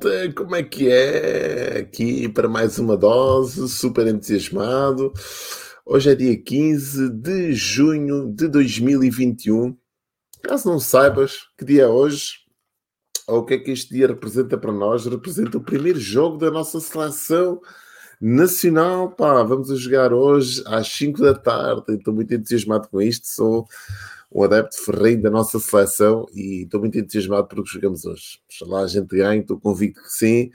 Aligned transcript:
malta, 0.00 0.32
como 0.32 0.56
é 0.56 0.62
que 0.62 0.90
é? 0.90 1.80
Aqui 1.80 2.28
para 2.28 2.48
mais 2.48 2.78
uma 2.78 2.96
dose, 2.96 3.68
super 3.68 4.06
entusiasmado. 4.06 5.12
Hoje 5.84 6.10
é 6.10 6.14
dia 6.14 6.42
15 6.42 7.10
de 7.10 7.52
junho 7.52 8.32
de 8.32 8.48
2021. 8.48 9.76
Caso 10.42 10.70
não 10.70 10.80
saibas 10.80 11.36
que 11.58 11.64
dia 11.66 11.82
é 11.82 11.86
hoje, 11.86 12.38
ou 13.28 13.40
o 13.40 13.44
que 13.44 13.54
é 13.54 13.58
que 13.58 13.70
este 13.70 13.92
dia 13.94 14.06
representa 14.06 14.56
para 14.56 14.72
nós, 14.72 15.04
representa 15.04 15.58
o 15.58 15.62
primeiro 15.62 16.00
jogo 16.00 16.38
da 16.38 16.50
nossa 16.50 16.80
seleção 16.80 17.60
nacional. 18.20 19.10
Pá, 19.10 19.42
vamos 19.42 19.70
a 19.70 19.76
jogar 19.76 20.14
hoje 20.14 20.62
às 20.66 20.88
5 20.88 21.20
da 21.20 21.34
tarde. 21.34 21.84
Estou 21.90 22.14
muito 22.14 22.32
entusiasmado 22.32 22.88
com 22.88 23.02
isto. 23.02 23.26
Sou 23.26 23.66
um 24.32 24.44
adepto 24.44 24.76
ferrenho 24.84 25.22
da 25.22 25.30
nossa 25.30 25.58
seleção 25.58 26.26
e 26.34 26.62
estou 26.62 26.80
muito 26.80 26.98
entusiasmado 26.98 27.48
porque 27.48 27.70
jogamos 27.70 28.04
hoje. 28.04 28.40
Oxalá 28.48 28.82
a 28.82 28.86
gente 28.86 29.16
ganhe, 29.16 29.40
estou 29.40 29.58
convicto 29.58 30.00
que 30.02 30.12
sim. 30.12 30.50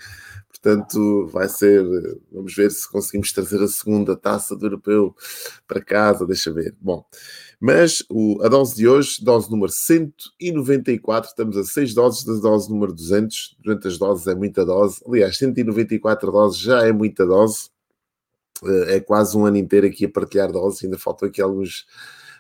Portanto, 0.49 1.27
vai 1.27 1.49
ser. 1.49 1.83
Vamos 2.31 2.55
ver 2.55 2.71
se 2.71 2.89
conseguimos 2.89 3.31
trazer 3.31 3.61
a 3.61 3.67
segunda 3.67 4.15
taça 4.15 4.55
do 4.55 4.65
europeu 4.65 5.13
para 5.67 5.83
casa, 5.83 6.25
deixa 6.25 6.51
ver. 6.51 6.73
Bom, 6.81 7.05
mas 7.59 8.03
o, 8.09 8.41
a 8.41 8.47
dose 8.47 8.75
de 8.75 8.87
hoje, 8.87 9.23
dose 9.23 9.51
número 9.51 9.71
194, 9.71 11.29
estamos 11.29 11.57
a 11.57 11.63
6 11.63 11.93
doses 11.93 12.23
da 12.23 12.33
dose 12.35 12.69
número 12.69 12.93
200. 12.93 13.57
Durante 13.59 13.87
as 13.87 13.97
doses 13.97 14.25
é 14.27 14.33
muita 14.33 14.65
dose. 14.65 15.01
Aliás, 15.05 15.37
194 15.37 16.31
doses 16.31 16.59
já 16.59 16.87
é 16.87 16.91
muita 16.91 17.25
dose. 17.25 17.69
Eh, 18.63 18.95
é 18.95 18.99
quase 18.99 19.37
um 19.37 19.45
ano 19.45 19.57
inteiro 19.57 19.85
aqui 19.87 20.05
a 20.05 20.09
partilhar 20.09 20.51
doses, 20.51 20.83
ainda 20.83 20.97
faltam 20.97 21.27
aqui 21.27 21.41
alguns 21.41 21.85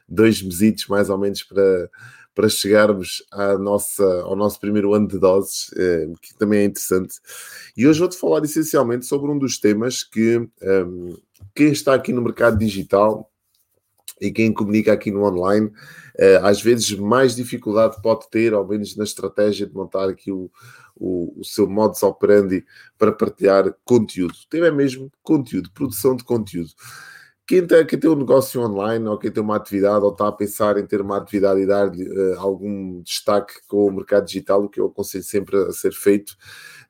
dois 0.07 0.41
mesitos 0.41 0.87
mais 0.87 1.09
ou 1.09 1.17
menos 1.17 1.43
para, 1.43 1.89
para 2.33 2.49
chegarmos 2.49 3.23
à 3.31 3.57
nossa, 3.57 4.03
ao 4.21 4.35
nosso 4.35 4.59
primeiro 4.59 4.93
ano 4.93 5.07
de 5.07 5.17
doses, 5.17 5.71
eh, 5.75 6.07
que 6.21 6.35
também 6.35 6.59
é 6.59 6.65
interessante. 6.65 7.15
E 7.75 7.87
hoje 7.87 7.99
vou-te 7.99 8.17
falar 8.17 8.43
essencialmente 8.43 9.05
sobre 9.05 9.31
um 9.31 9.37
dos 9.37 9.57
temas 9.57 10.03
que 10.03 10.37
um, 10.37 10.49
ehm, 10.61 11.13
quem 11.55 11.71
está 11.71 11.93
aqui 11.93 12.11
no 12.11 12.21
mercado 12.21 12.57
digital 12.57 13.31
e 14.19 14.31
quem 14.31 14.53
comunica 14.53 14.93
aqui 14.93 15.11
no 15.11 15.25
online, 15.25 15.67
uh, 15.67 16.43
às 16.43 16.61
vezes 16.61 16.91
mais 16.93 17.35
dificuldade 17.35 18.01
pode 18.01 18.29
ter, 18.29 18.53
ao 18.53 18.65
menos 18.65 18.95
na 18.95 19.03
estratégia 19.03 19.67
de 19.67 19.73
montar 19.73 20.09
aqui 20.09 20.31
o, 20.31 20.49
o, 20.95 21.39
o 21.39 21.43
seu 21.43 21.69
modus 21.69 22.01
operandi 22.03 22.65
para 22.97 23.11
partilhar 23.11 23.73
conteúdo. 23.83 24.33
O 24.33 24.49
tema 24.49 24.67
é 24.67 24.71
mesmo 24.71 25.11
conteúdo, 25.21 25.71
produção 25.71 26.15
de 26.15 26.23
conteúdo. 26.23 26.69
Quem 27.47 27.67
tem, 27.67 27.85
quem 27.85 27.99
tem 27.99 28.09
um 28.09 28.15
negócio 28.15 28.59
online 28.59 29.07
ou 29.07 29.19
quem 29.19 29.31
tem 29.31 29.43
uma 29.43 29.55
atividade 29.55 30.03
ou 30.03 30.11
está 30.11 30.27
a 30.27 30.31
pensar 30.31 30.79
em 30.79 30.85
ter 30.85 30.99
uma 30.99 31.17
atividade 31.17 31.61
e 31.61 31.67
dar 31.67 31.89
uh, 31.89 32.39
algum 32.39 33.01
destaque 33.03 33.53
com 33.67 33.85
o 33.85 33.91
mercado 33.91 34.25
digital, 34.25 34.63
o 34.63 34.69
que 34.69 34.79
eu 34.79 34.87
aconselho 34.87 35.23
sempre 35.23 35.55
a 35.55 35.71
ser 35.71 35.91
feito, 35.91 36.35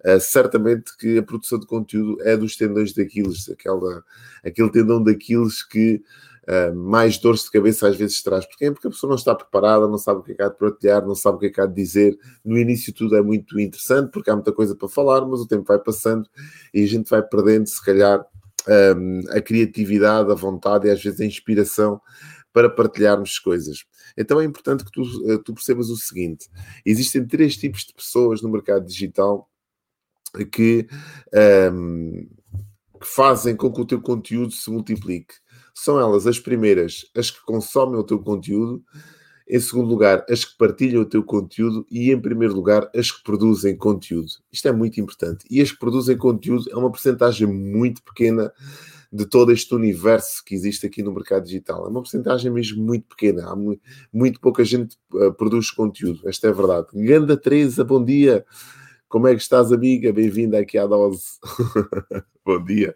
uh, 0.06 0.20
certamente 0.20 0.96
que 0.98 1.18
a 1.18 1.24
produção 1.24 1.60
de 1.60 1.68
conteúdo 1.68 2.22
é 2.22 2.38
dos 2.38 2.56
tendões 2.56 2.94
daqueles, 2.94 3.50
aquela, 3.50 4.02
aquele 4.46 4.72
tendão 4.72 5.04
daqueles 5.04 5.62
que 5.62 6.02
uh, 6.48 6.74
mais 6.74 7.18
dor 7.18 7.36
de 7.36 7.52
cabeça 7.52 7.90
às 7.90 7.98
vezes 7.98 8.24
traz. 8.24 8.46
Porquê? 8.46 8.72
Porque 8.72 8.88
a 8.88 8.92
pessoa 8.92 9.10
não 9.10 9.18
está 9.18 9.36
preparada, 9.36 9.90
não 9.90 9.98
sabe 9.98 10.22
o 10.22 10.24
que 10.24 10.32
é 10.32 10.36
que 10.36 10.42
há 10.42 10.48
de 10.48 10.58
partilhar, 10.58 11.06
não 11.06 11.16
sabe 11.16 11.36
o 11.36 11.40
que 11.42 11.48
é 11.48 11.50
que 11.50 11.60
há 11.60 11.66
de 11.66 11.76
dizer. 11.76 12.18
No 12.46 12.58
início 12.58 12.94
tudo 12.94 13.18
é 13.18 13.22
muito 13.22 13.60
interessante 13.60 14.10
porque 14.10 14.30
há 14.30 14.36
muita 14.36 14.54
coisa 14.54 14.74
para 14.74 14.88
falar, 14.88 15.26
mas 15.26 15.42
o 15.42 15.48
tempo 15.48 15.66
vai 15.68 15.80
passando 15.80 16.30
e 16.74 16.82
a 16.82 16.88
gente 16.88 17.10
vai 17.10 17.22
perdendo, 17.22 17.68
se 17.68 17.84
calhar, 17.84 18.26
um, 18.68 19.22
a 19.30 19.42
criatividade, 19.42 20.32
a 20.32 20.36
vontade 20.36 20.88
e 20.88 20.92
às 20.92 21.04
vezes 21.04 21.22
a 21.22 21.26
inspiração 21.26 22.02
para 22.52 22.70
partilharmos 22.70 23.38
coisas. 23.38 23.86
Então 24.18 24.40
é 24.40 24.46
importante 24.46 24.86
que 24.86 24.92
tu, 24.92 25.04
eh, 25.30 25.38
tu 25.44 25.54
percebas 25.54 25.90
o 25.90 25.98
seguinte: 25.98 26.50
existem 26.86 27.26
três 27.28 27.58
tipos 27.58 27.82
de 27.82 27.94
pessoas 27.94 28.42
no 28.42 28.50
mercado 28.50 28.86
digital 28.86 29.50
que, 30.52 30.88
um, 31.72 32.28
que 33.00 33.08
fazem 33.08 33.56
com 33.56 33.72
que 33.72 33.82
o 33.82 33.86
teu 33.86 34.02
conteúdo 34.02 34.54
se 34.54 34.70
multiplique. 34.70 35.36
São 35.74 36.00
elas 36.00 36.26
as 36.26 36.40
primeiras, 36.40 37.06
as 37.16 37.30
que 37.30 37.42
consomem 37.44 38.00
o 38.00 38.04
teu 38.04 38.20
conteúdo, 38.20 38.82
em 39.48 39.60
segundo 39.60 39.88
lugar, 39.88 40.26
as 40.30 40.44
que 40.44 40.58
partilham 40.58 41.02
o 41.02 41.06
teu 41.06 41.24
conteúdo 41.24 41.86
e, 41.90 42.12
em 42.12 42.20
primeiro 42.20 42.56
lugar, 42.56 42.90
as 42.96 43.12
que 43.12 43.24
produzem 43.24 43.78
conteúdo. 43.78 44.28
Isto 44.52 44.68
é 44.68 44.72
muito 44.72 45.00
importante. 45.00 45.46
E 45.50 45.62
as 45.62 45.72
que 45.72 45.78
produzem 45.78 46.18
conteúdo 46.18 46.66
é 46.72 46.76
uma 46.76 46.90
porcentagem 46.90 47.48
muito 47.48 48.02
pequena 48.04 48.52
de 49.14 49.26
todo 49.26 49.52
este 49.52 49.74
universo 49.74 50.44
que 50.44 50.56
existe 50.56 50.86
aqui 50.86 51.04
no 51.04 51.14
mercado 51.14 51.46
digital. 51.46 51.86
É 51.86 51.90
uma 51.90 52.02
porcentagem 52.02 52.52
mesmo 52.52 52.84
muito 52.84 53.08
pequena. 53.08 53.50
Há 53.50 53.56
muito, 53.56 53.82
muito 54.12 54.40
pouca 54.40 54.64
gente 54.66 54.98
uh, 55.14 55.32
produz 55.34 55.70
conteúdo. 55.70 56.28
Esta 56.28 56.48
é 56.48 56.50
a 56.50 56.54
verdade. 56.54 56.88
Ganda 56.94 57.38
Teresa, 57.38 57.84
bom 57.84 58.04
dia. 58.04 58.44
Como 59.08 59.28
é 59.28 59.36
que 59.36 59.42
estás, 59.42 59.72
amiga? 59.72 60.12
Bem-vinda 60.12 60.60
aqui 60.60 60.78
à 60.78 60.88
dose. 60.88 61.40
bom 62.44 62.62
dia. 62.64 62.96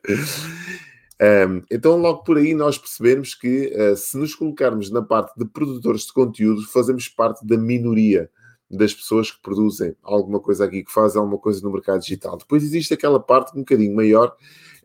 Um, 1.21 1.61
então, 1.69 1.97
logo 1.97 2.23
por 2.23 2.37
aí, 2.37 2.53
nós 2.53 2.77
percebemos 2.77 3.35
que 3.35 3.73
uh, 3.75 3.95
se 3.97 4.17
nos 4.17 4.33
colocarmos 4.33 4.89
na 4.89 5.01
parte 5.01 5.37
de 5.37 5.45
produtores 5.45 6.05
de 6.05 6.13
conteúdo, 6.13 6.65
fazemos 6.67 7.09
parte 7.09 7.45
da 7.45 7.57
minoria 7.57 8.29
das 8.71 8.93
pessoas 8.93 9.31
que 9.31 9.41
produzem 9.41 9.95
alguma 10.01 10.39
coisa 10.39 10.65
aqui, 10.65 10.83
que 10.83 10.91
fazem 10.91 11.19
alguma 11.19 11.39
coisa 11.39 11.61
no 11.61 11.71
mercado 11.71 12.01
digital. 12.01 12.37
Depois 12.37 12.63
existe 12.63 12.93
aquela 12.93 13.19
parte 13.19 13.53
um 13.55 13.59
bocadinho 13.59 13.95
maior, 13.95 14.33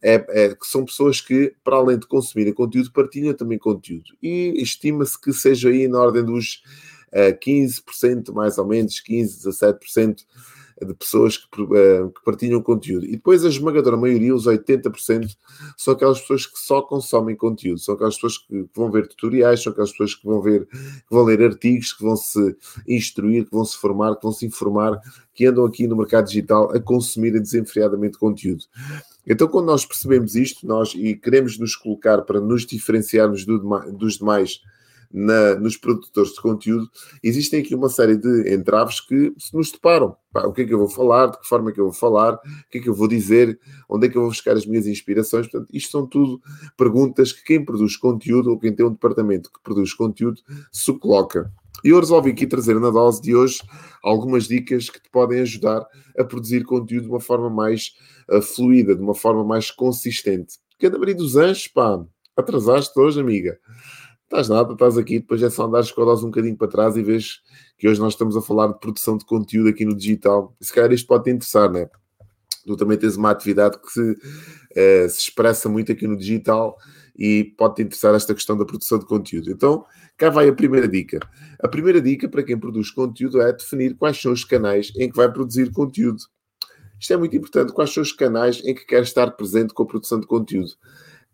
é, 0.03 0.15
é, 0.29 0.55
que 0.55 0.67
são 0.67 0.85
pessoas 0.85 1.21
que, 1.21 1.55
para 1.63 1.77
além 1.77 1.99
de 1.99 2.07
consumirem 2.07 2.53
conteúdo, 2.53 2.91
partilham 2.93 3.35
também 3.35 3.59
conteúdo. 3.59 4.11
E 4.23 4.55
estima-se 4.57 5.21
que 5.21 5.33
seja 5.33 5.69
aí 5.69 5.87
na 5.87 6.01
ordem 6.01 6.25
dos 6.25 6.63
uh, 7.13 7.31
ah, 7.31 7.39
15%, 7.39 8.33
mais 8.33 8.59
ou 8.59 8.67
menos, 8.67 9.03
15%, 9.03 9.79
17% 9.81 10.25
de 10.85 10.95
pessoas 10.95 11.37
que, 11.37 11.63
uh, 11.63 12.11
que, 12.11 12.25
partilham 12.25 12.63
conteúdo. 12.63 13.05
E 13.07 13.13
depois 13.13 13.45
a 13.45 13.49
esmagadora 13.49 13.97
maioria, 13.97 14.35
os 14.35 14.47
80%, 14.47 15.37
são 15.77 15.95
aquelas 15.95 16.21
pessoas 16.21 16.47
que 16.47 16.59
só 16.59 16.83
consomem 16.83 17.35
conteúdo, 17.35 17.81
são 17.81 17.95
aquelas 17.95 18.15
pessoas 18.15 18.39
que, 18.39 18.67
vão 18.75 18.91
ver 18.91 19.09
tutoriais, 19.09 19.63
são 19.63 19.73
aquelas 19.73 19.91
pessoas 19.91 20.15
que 20.15 20.25
vão 20.27 20.41
ver, 20.41 20.67
que 20.67 21.11
vão 21.11 21.25
ler 21.25 21.43
artigos, 21.43 21.93
que 21.93 22.03
vão 22.03 22.17
se 22.17 22.57
instruir, 22.87 23.45
que 23.45 23.53
vão 23.53 23.65
se 23.65 23.77
formar, 23.77 24.15
que 24.17 24.23
vão 24.23 24.33
se 24.33 24.47
informar, 24.47 25.01
que 25.35 25.47
andam 25.47 25.65
aqui 25.65 25.87
no 25.87 25.97
mercado 25.97 26.27
digital 26.27 26.71
a 26.71 26.81
consumir 26.81 27.33
desenfreadamente 27.33 28.19
conteúdo. 28.19 28.65
Então, 29.27 29.49
quando 29.49 29.67
nós 29.67 29.87
percebemos 29.87 30.35
isto, 30.35 30.67
nós 30.67 30.95
e 30.95 31.15
queremos 31.15 31.59
nos 31.59 31.75
colocar 31.75 32.23
para 32.23 32.41
nos 32.41 32.67
diferenciarmos 32.67 33.45
do, 33.45 33.59
dos 33.93 34.19
demais 34.19 34.61
na, 35.15 35.55
nos 35.55 35.77
produtores 35.77 36.33
de 36.33 36.43
conteúdo, 36.43 36.91
existem 37.23 37.61
aqui 37.61 37.73
uma 37.73 37.89
série 37.89 38.17
de 38.17 38.53
entraves 38.53 39.01
que 39.01 39.33
se 39.39 39.55
nos 39.55 39.71
deparam. 39.71 40.17
Pá, 40.33 40.45
o 40.45 40.53
que 40.53 40.63
é 40.63 40.65
que 40.65 40.75
eu 40.75 40.79
vou 40.79 40.89
falar, 40.89 41.29
de 41.29 41.39
que 41.39 41.47
forma 41.47 41.71
é 41.71 41.73
que 41.73 41.81
eu 41.81 41.85
vou 41.85 41.93
falar, 41.93 42.35
o 42.35 42.41
que 42.69 42.79
é 42.79 42.81
que 42.81 42.89
eu 42.89 42.95
vou 42.95 43.07
dizer, 43.07 43.57
onde 43.89 44.09
é 44.09 44.11
que 44.11 44.19
eu 44.19 44.23
vou 44.23 44.31
buscar 44.31 44.57
as 44.57 44.67
minhas 44.67 44.89
inspirações. 44.89 45.47
Portanto, 45.47 45.71
isto 45.73 45.93
são 45.93 46.05
tudo 46.05 46.41
perguntas 46.77 47.33
que 47.33 47.45
quem 47.45 47.65
produz 47.65 47.97
conteúdo 47.97 48.51
ou 48.51 48.59
quem 48.59 48.75
tem 48.75 48.85
um 48.85 48.91
departamento 48.91 49.53
que 49.53 49.63
produz 49.63 49.95
conteúdo 49.95 50.41
se 50.73 50.93
coloca. 50.99 51.53
E 51.85 51.91
eu 51.91 52.01
resolvi 52.01 52.31
aqui 52.31 52.47
trazer 52.47 52.81
na 52.81 52.91
dose 52.91 53.23
de 53.23 53.37
hoje 53.37 53.61
algumas 54.03 54.49
dicas 54.49 54.91
que 54.91 55.01
te 55.01 55.09
podem 55.11 55.41
ajudar 55.41 55.87
a 56.19 56.25
produzir 56.25 56.65
conteúdo 56.65 57.05
de 57.05 57.11
uma 57.11 57.21
forma 57.21 57.49
mais 57.49 57.93
uh, 58.29 58.43
fluida, 58.43 58.97
de 58.97 59.03
uma 59.03 59.15
forma 59.15 59.45
mais 59.45 59.71
consistente. 59.71 60.57
Cada 60.81 60.99
Maria 60.99 61.15
dos 61.15 61.37
Anjos, 61.37 61.69
pá, 61.69 62.05
atrasaste 62.37 62.99
hoje, 62.99 63.21
amiga. 63.21 63.59
Estás 64.35 64.49
nada, 64.49 64.73
estás 64.73 64.99
aqui, 64.99 65.21
depois 65.21 65.41
é 65.45 65.49
só 65.49 65.65
andares 65.65 65.93
com 65.93 66.03
um 66.03 66.25
bocadinho 66.25 66.57
para 66.57 66.67
trás 66.67 66.97
e 66.97 67.05
vês 67.05 67.41
que 67.79 67.89
hoje 67.89 68.01
nós 68.01 68.15
estamos 68.15 68.37
a 68.37 68.43
falar 68.43 68.67
de 68.67 68.81
produção 68.81 69.17
de 69.17 69.25
conteúdo 69.25 69.69
aqui 69.69 69.85
no 69.85 69.95
digital. 69.95 70.57
E 70.61 70.65
se 70.65 70.73
calhar 70.73 70.91
isto 70.91 71.07
pode 71.07 71.23
te 71.23 71.31
interessar, 71.31 71.71
né? 71.71 71.89
Tu 72.67 72.77
também 72.77 72.99
tens 72.99 73.15
uma 73.15 73.31
atividade 73.31 73.79
que 73.79 73.93
se, 73.93 74.01
uh, 74.01 75.09
se 75.09 75.21
expressa 75.21 75.69
muito 75.69 75.93
aqui 75.93 76.09
no 76.09 76.17
digital 76.17 76.77
e 77.17 77.55
pode 77.57 77.77
te 77.77 77.83
interessar 77.83 78.13
esta 78.13 78.35
questão 78.35 78.59
da 78.59 78.65
produção 78.65 78.99
de 78.99 79.07
conteúdo. 79.07 79.53
Então, 79.53 79.85
cá 80.17 80.31
vai 80.31 80.49
a 80.49 80.53
primeira 80.53 80.89
dica. 80.89 81.21
A 81.63 81.69
primeira 81.69 82.01
dica 82.01 82.29
para 82.29 82.43
quem 82.43 82.59
produz 82.59 82.91
conteúdo 82.91 83.41
é 83.41 83.53
definir 83.53 83.95
quais 83.95 84.21
são 84.21 84.33
os 84.33 84.45
canais 84.45 84.91
em 84.97 85.09
que 85.09 85.17
vai 85.17 85.33
produzir 85.33 85.71
conteúdo. 85.71 86.25
Isto 86.99 87.13
é 87.13 87.17
muito 87.17 87.37
importante. 87.37 87.73
Quais 87.73 87.95
são 87.95 88.03
os 88.03 88.11
canais 88.11 88.61
em 88.65 88.75
que 88.75 88.85
quer 88.85 89.05
estar 89.05 89.31
presente 89.31 89.73
com 89.73 89.85
a 89.85 89.87
produção 89.87 90.19
de 90.19 90.27
conteúdo? 90.27 90.73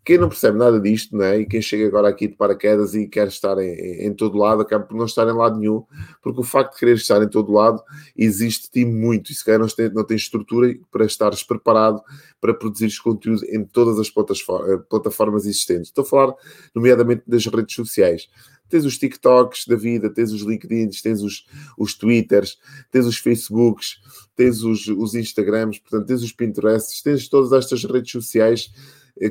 Quem 0.04 0.16
não 0.16 0.28
percebe 0.28 0.56
nada 0.56 0.80
disto, 0.80 1.16
né? 1.16 1.40
e 1.40 1.46
quem 1.46 1.60
chega 1.60 1.86
agora 1.86 2.08
aqui 2.08 2.26
de 2.26 2.34
paraquedas 2.34 2.94
e 2.94 3.06
quer 3.06 3.28
estar 3.28 3.58
em, 3.58 4.06
em, 4.06 4.14
todo 4.14 4.38
lado, 4.38 4.62
acaba 4.62 4.84
por 4.84 4.96
não 4.96 5.04
estar 5.04 5.28
em 5.28 5.32
lado 5.32 5.58
nenhum, 5.58 5.84
porque 6.22 6.40
o 6.40 6.44
facto 6.44 6.72
de 6.72 6.78
querer 6.78 6.96
estar 6.96 7.22
em 7.22 7.28
todo 7.28 7.52
lado 7.52 7.82
existe-te 8.16 8.84
muito, 8.84 9.30
e 9.30 9.34
se 9.34 9.44
calhar 9.44 9.60
não 9.60 9.68
tens, 9.68 9.92
não 9.92 10.06
estrutura 10.10 10.74
para 10.90 11.04
estares 11.04 11.42
preparado 11.42 12.02
para 12.40 12.54
produzir 12.54 12.90
conteúdo 13.02 13.44
em 13.46 13.64
todas 13.64 13.98
as 13.98 14.08
eh, 14.08 14.76
plataformas 14.88 15.44
existentes. 15.44 15.88
Estou 15.88 16.02
a 16.02 16.06
falar, 16.06 16.34
nomeadamente, 16.74 17.22
das 17.26 17.46
redes 17.46 17.74
sociais 17.74 18.28
tens 18.70 18.84
os 18.84 18.96
TikToks 18.96 19.66
da 19.66 19.74
vida, 19.74 20.08
tens 20.08 20.30
os 20.32 20.42
LinkedIns, 20.42 21.02
tens 21.02 21.20
os, 21.22 21.44
os 21.76 21.92
Twitters, 21.92 22.56
tens 22.90 23.04
os 23.04 23.18
Facebooks, 23.18 24.00
tens 24.36 24.62
os, 24.62 24.86
os 24.86 25.14
Instagrams, 25.14 25.80
portanto, 25.80 26.06
tens 26.06 26.22
os 26.22 26.32
Pinterests, 26.32 27.02
tens 27.02 27.28
todas 27.28 27.52
estas 27.52 27.84
redes 27.84 28.12
sociais 28.12 28.70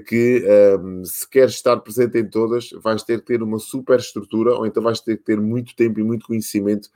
que 0.06 0.46
um, 0.82 1.04
se 1.06 1.28
queres 1.28 1.54
estar 1.54 1.78
presente 1.78 2.18
em 2.18 2.28
todas, 2.28 2.70
vais 2.82 3.04
ter 3.04 3.20
que 3.20 3.26
ter 3.26 3.42
uma 3.42 3.60
super 3.60 4.00
estrutura 4.00 4.54
ou 4.54 4.66
então 4.66 4.84
vais 4.84 5.00
ter 5.00 5.18
que 5.18 5.24
ter 5.24 5.40
muito 5.40 5.76
tempo 5.76 6.00
e 6.00 6.04
muito 6.04 6.28
conhecimento 6.28 6.90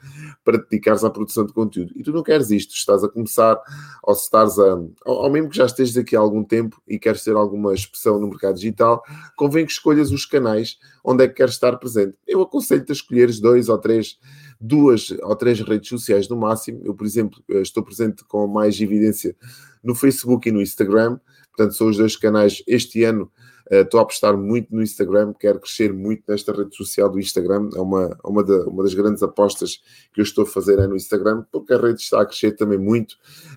para 0.44 0.58
te 0.58 0.70
dedicares 0.70 1.04
à 1.04 1.10
produção 1.10 1.46
de 1.46 1.54
conteúdo. 1.54 1.94
E 1.96 2.04
tu 2.04 2.12
não 2.12 2.24
queres 2.24 2.52
isto, 2.52 2.76
estás 2.76 3.04
a 3.04 3.10
começar 3.10 3.60
ou 4.04 4.14
se 4.14 4.24
estás 4.24 4.60
a. 4.60 4.80
Ou, 5.06 5.30
mesmo 5.30 5.50
que 5.50 5.58
já 5.58 5.66
estejas 5.66 5.98
aqui 5.98 6.16
há 6.16 6.20
algum 6.20 6.44
tempo 6.44 6.82
e 6.88 7.00
queres 7.00 7.24
ter 7.24 7.36
alguma 7.36 7.74
expressão 7.74 8.20
no 8.20 8.28
mercado 8.28 8.56
digital, 8.56 9.04
convém 9.36 9.66
que 9.66 9.72
escolhas 9.72 10.12
os 10.12 10.26
canais 10.26 10.78
onde 11.04 11.24
é 11.24 11.28
que 11.28 11.36
queres 11.36 11.54
estar 11.54 11.78
presente. 11.78 12.16
Eu 12.28 12.42
aconselho-te 12.42 12.92
a 12.92 12.94
escolheres 12.94 13.40
dois 13.40 13.70
ou 13.70 13.78
três 13.78 14.18
duas 14.60 15.12
ou 15.22 15.36
três 15.36 15.60
redes 15.60 15.90
sociais 15.90 16.30
no 16.30 16.38
máximo. 16.38 16.82
Eu, 16.84 16.94
por 16.94 17.06
exemplo, 17.06 17.44
estou 17.50 17.84
presente 17.84 18.24
com 18.24 18.48
mais 18.48 18.80
evidência 18.80 19.36
no 19.84 19.94
Facebook 19.94 20.48
e 20.48 20.52
no 20.52 20.62
Instagram. 20.62 21.20
Portanto, 21.56 21.76
são 21.76 21.88
os 21.88 21.98
dois 21.98 22.16
canais. 22.16 22.64
Este 22.68 23.04
ano 23.04 23.32
estou 23.69 24.00
a 24.00 24.04
apostar 24.04 24.38
muito 24.38 24.74
no 24.74 24.81
Instagram, 24.81 25.33
quero 25.39 25.60
crescer 25.60 25.94
muito 25.94 26.24
nesta 26.27 26.51
rede 26.51 26.75
social 26.75 27.10
do 27.10 27.19
Instagram. 27.19 27.69
É 27.75 27.80
uma, 27.80 28.18
uma, 28.24 28.44
da, 28.44 28.65
uma 28.65 28.83
das 28.83 28.94
grandes 28.94 29.24
apostas 29.24 29.81
que 30.13 30.21
eu 30.21 30.24
estou 30.24 30.44
a 30.44 30.48
fazer 30.48 30.80
é 30.80 30.88
no 30.88 30.95
Instagram, 30.95 31.44
porque 31.51 31.74
a 31.74 31.77
rede 31.77 32.01
está 32.01 32.21
a 32.21 32.25
crescer 32.25 32.51
também 32.54 32.77
muito, 32.77 33.13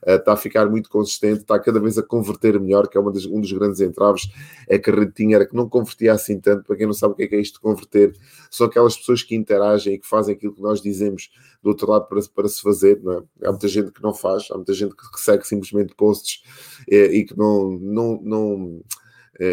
uh, 0.06 0.12
está 0.12 0.32
a 0.32 0.36
ficar 0.36 0.68
muito 0.68 0.88
consistente, 0.88 1.40
está 1.40 1.58
cada 1.58 1.80
vez 1.80 1.98
a 1.98 2.02
converter 2.02 2.58
melhor, 2.60 2.88
que 2.88 2.96
é 2.96 3.00
uma 3.00 3.12
das, 3.12 3.26
um 3.26 3.40
dos 3.40 3.52
grandes 3.52 3.80
entraves, 3.80 4.28
é 4.68 4.78
que 4.78 4.90
a 4.90 4.94
rede 4.94 5.12
tinha, 5.12 5.36
era 5.36 5.46
que 5.46 5.56
não 5.56 5.68
convertia 5.68 6.12
assim 6.12 6.38
tanto. 6.40 6.64
Para 6.64 6.76
quem 6.76 6.86
não 6.86 6.94
sabe 6.94 7.12
o 7.12 7.16
que 7.16 7.24
é, 7.24 7.26
que 7.26 7.34
é 7.34 7.40
isto 7.40 7.54
de 7.54 7.60
converter, 7.60 8.14
são 8.50 8.66
aquelas 8.66 8.96
pessoas 8.96 9.22
que 9.22 9.34
interagem 9.34 9.94
e 9.94 9.98
que 9.98 10.06
fazem 10.06 10.34
aquilo 10.34 10.54
que 10.54 10.62
nós 10.62 10.80
dizemos 10.80 11.30
do 11.62 11.70
outro 11.70 11.90
lado 11.90 12.06
para, 12.06 12.20
para 12.34 12.48
se 12.48 12.62
fazer, 12.62 13.00
não 13.02 13.12
é? 13.12 13.22
Há 13.44 13.50
muita 13.50 13.68
gente 13.68 13.90
que 13.90 14.02
não 14.02 14.14
faz, 14.14 14.48
há 14.50 14.54
muita 14.54 14.72
gente 14.72 14.94
que 14.94 15.20
segue 15.20 15.46
simplesmente 15.46 15.94
posts 15.94 16.42
eh, 16.88 17.06
e 17.06 17.24
que 17.24 17.36
não, 17.36 17.70
não, 17.72 18.20
não, 18.22 18.80
eh, 18.80 19.05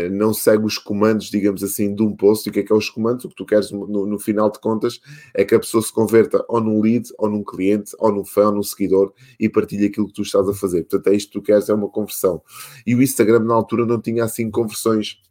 não 0.09 0.33
segue 0.33 0.65
os 0.65 0.77
comandos, 0.77 1.29
digamos 1.29 1.63
assim, 1.63 1.93
de 1.93 2.01
um 2.01 2.15
post. 2.15 2.47
E 2.47 2.49
o 2.49 2.53
que 2.53 2.59
é 2.59 2.63
que 2.63 2.71
é 2.71 2.75
os 2.75 2.89
comandos? 2.89 3.25
O 3.25 3.29
que 3.29 3.35
tu 3.35 3.45
queres, 3.45 3.71
no, 3.71 4.05
no, 4.05 4.19
final 4.19 4.51
de 4.51 4.59
contas, 4.59 4.99
é 5.33 5.43
que 5.43 5.55
a 5.55 5.59
pessoa 5.59 5.81
se 5.81 5.91
converta 5.91 6.43
ou 6.47 6.61
num 6.61 6.81
lead, 6.81 7.09
ou 7.17 7.29
num 7.29 7.43
cliente, 7.43 7.91
ou 7.99 8.11
num 8.11 8.25
fã, 8.25 8.47
ou 8.47 8.53
num 8.53 8.63
seguidor 8.63 9.13
e 9.39 9.49
partilhe 9.49 9.85
aquilo 9.85 10.07
que 10.07 10.13
tu 10.13 10.21
estás 10.21 10.47
a 10.47 10.53
fazer. 10.53 10.83
Portanto, 10.83 11.07
é 11.07 11.15
isto 11.15 11.31
que 11.31 11.39
tu 11.39 11.43
queres, 11.43 11.69
é 11.69 11.73
uma 11.73 11.89
conversão. 11.89 12.41
E 12.85 12.95
o 12.95 13.01
Instagram, 13.01 13.39
na 13.39 13.53
altura, 13.53 13.85
não 13.85 13.99
tinha 13.99 14.23
assim 14.23 14.49
conversões 14.49 15.21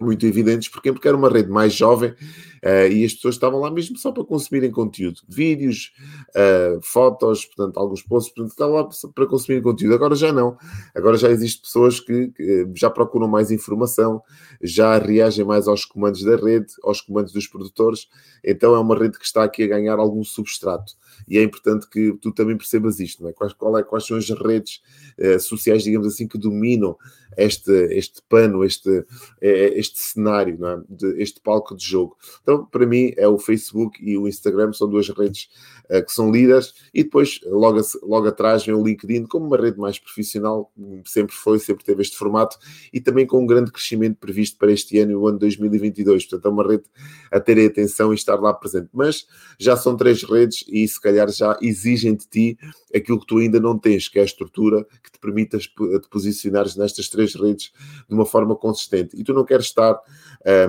muito 0.00 0.26
evidentes, 0.26 0.68
porque 0.68 0.92
porque 0.92 1.08
era 1.08 1.16
uma 1.16 1.28
rede 1.28 1.50
mais 1.50 1.72
jovem 1.72 2.10
uh, 2.10 2.92
e 2.92 3.04
as 3.04 3.14
pessoas 3.14 3.34
estavam 3.34 3.60
lá 3.60 3.70
mesmo 3.70 3.96
só 3.96 4.12
para 4.12 4.24
consumirem 4.24 4.70
conteúdo, 4.70 5.20
vídeos, 5.28 5.92
uh, 6.30 6.80
fotos, 6.82 7.44
portanto, 7.44 7.76
alguns 7.78 8.02
posts, 8.02 8.32
portanto, 8.32 8.52
estavam 8.52 8.74
lá 8.76 8.88
para 9.14 9.26
consumirem 9.26 9.62
conteúdo. 9.62 9.94
Agora 9.94 10.14
já 10.14 10.32
não, 10.32 10.56
agora 10.94 11.16
já 11.16 11.30
existem 11.30 11.62
pessoas 11.62 12.00
que, 12.00 12.28
que 12.28 12.70
já 12.74 12.90
procuram 12.90 13.28
mais 13.28 13.50
informação, 13.50 14.22
já 14.62 14.96
reagem 14.98 15.44
mais 15.44 15.66
aos 15.66 15.84
comandos 15.84 16.22
da 16.22 16.36
rede, 16.36 16.72
aos 16.82 17.00
comandos 17.00 17.32
dos 17.32 17.46
produtores, 17.46 18.08
então 18.44 18.74
é 18.74 18.78
uma 18.78 18.96
rede 18.96 19.18
que 19.18 19.24
está 19.24 19.42
aqui 19.44 19.64
a 19.64 19.68
ganhar 19.68 19.98
algum 19.98 20.22
substrato 20.22 20.94
e 21.28 21.38
é 21.38 21.42
importante 21.42 21.88
que 21.88 22.12
tu 22.20 22.32
também 22.32 22.56
percebas 22.56 23.00
isto, 23.00 23.22
não 23.22 23.30
é? 23.30 23.32
Quais, 23.32 23.52
é, 23.52 23.82
quais 23.82 24.06
são 24.06 24.16
as 24.16 24.28
redes 24.30 24.80
uh, 25.18 25.40
sociais, 25.40 25.82
digamos 25.82 26.06
assim, 26.06 26.26
que 26.26 26.38
dominam 26.38 26.96
este, 27.36 27.72
este 27.90 28.22
pano, 28.28 28.64
este, 28.64 29.04
eh, 29.40 29.72
este 29.78 29.98
cenário, 29.98 30.58
não 30.58 30.68
é? 30.68 30.82
de, 30.88 31.22
este 31.22 31.40
palco 31.40 31.76
de 31.76 31.84
jogo. 31.84 32.16
Então, 32.42 32.66
para 32.66 32.86
mim, 32.86 33.12
é 33.16 33.26
o 33.26 33.38
Facebook 33.38 33.98
e 34.02 34.16
o 34.16 34.28
Instagram, 34.28 34.72
são 34.72 34.88
duas 34.88 35.08
redes 35.08 35.48
uh, 35.90 36.04
que 36.04 36.12
são 36.12 36.30
líderes, 36.30 36.74
e 36.92 37.02
depois, 37.02 37.40
logo, 37.46 37.80
logo 38.02 38.28
atrás, 38.28 38.64
vem 38.64 38.74
o 38.74 38.84
LinkedIn 38.84 39.24
como 39.24 39.46
uma 39.46 39.56
rede 39.56 39.78
mais 39.78 39.98
profissional, 39.98 40.72
sempre 41.06 41.34
foi, 41.34 41.58
sempre 41.58 41.84
teve 41.84 42.02
este 42.02 42.16
formato, 42.16 42.58
e 42.92 43.00
também 43.00 43.26
com 43.26 43.42
um 43.42 43.46
grande 43.46 43.70
crescimento 43.72 44.18
previsto 44.18 44.58
para 44.58 44.72
este 44.72 44.98
ano 44.98 45.12
e 45.12 45.14
o 45.14 45.26
ano 45.26 45.38
2022. 45.38 46.26
Portanto, 46.26 46.46
é 46.46 46.50
uma 46.50 46.66
rede 46.66 46.84
a 47.30 47.40
ter 47.40 47.64
atenção 47.64 48.12
e 48.12 48.14
estar 48.14 48.36
lá 48.40 48.52
presente. 48.52 48.88
Mas 48.92 49.26
já 49.58 49.76
são 49.76 49.96
três 49.96 50.22
redes 50.22 50.64
e 50.68 50.86
se 50.86 51.00
calhar 51.02 51.28
já 51.30 51.58
exigem 51.60 52.14
de 52.14 52.26
ti 52.26 52.58
aquilo 52.94 53.20
que 53.20 53.26
tu 53.26 53.38
ainda 53.38 53.60
não 53.60 53.78
tens, 53.78 54.08
que 54.08 54.18
é 54.18 54.22
a 54.22 54.24
estrutura 54.24 54.86
que 55.02 55.10
te 55.10 55.18
permita 55.18 55.58
te 55.58 56.08
posicionares 56.10 56.76
nestas 56.76 57.08
três 57.08 57.34
redes 57.34 57.72
de 58.08 58.14
uma 58.14 58.24
forma 58.24 58.54
consistente. 58.56 59.18
E 59.18 59.24
tu 59.24 59.34
não 59.34 59.44
queres 59.44 59.66
estar 59.66 59.98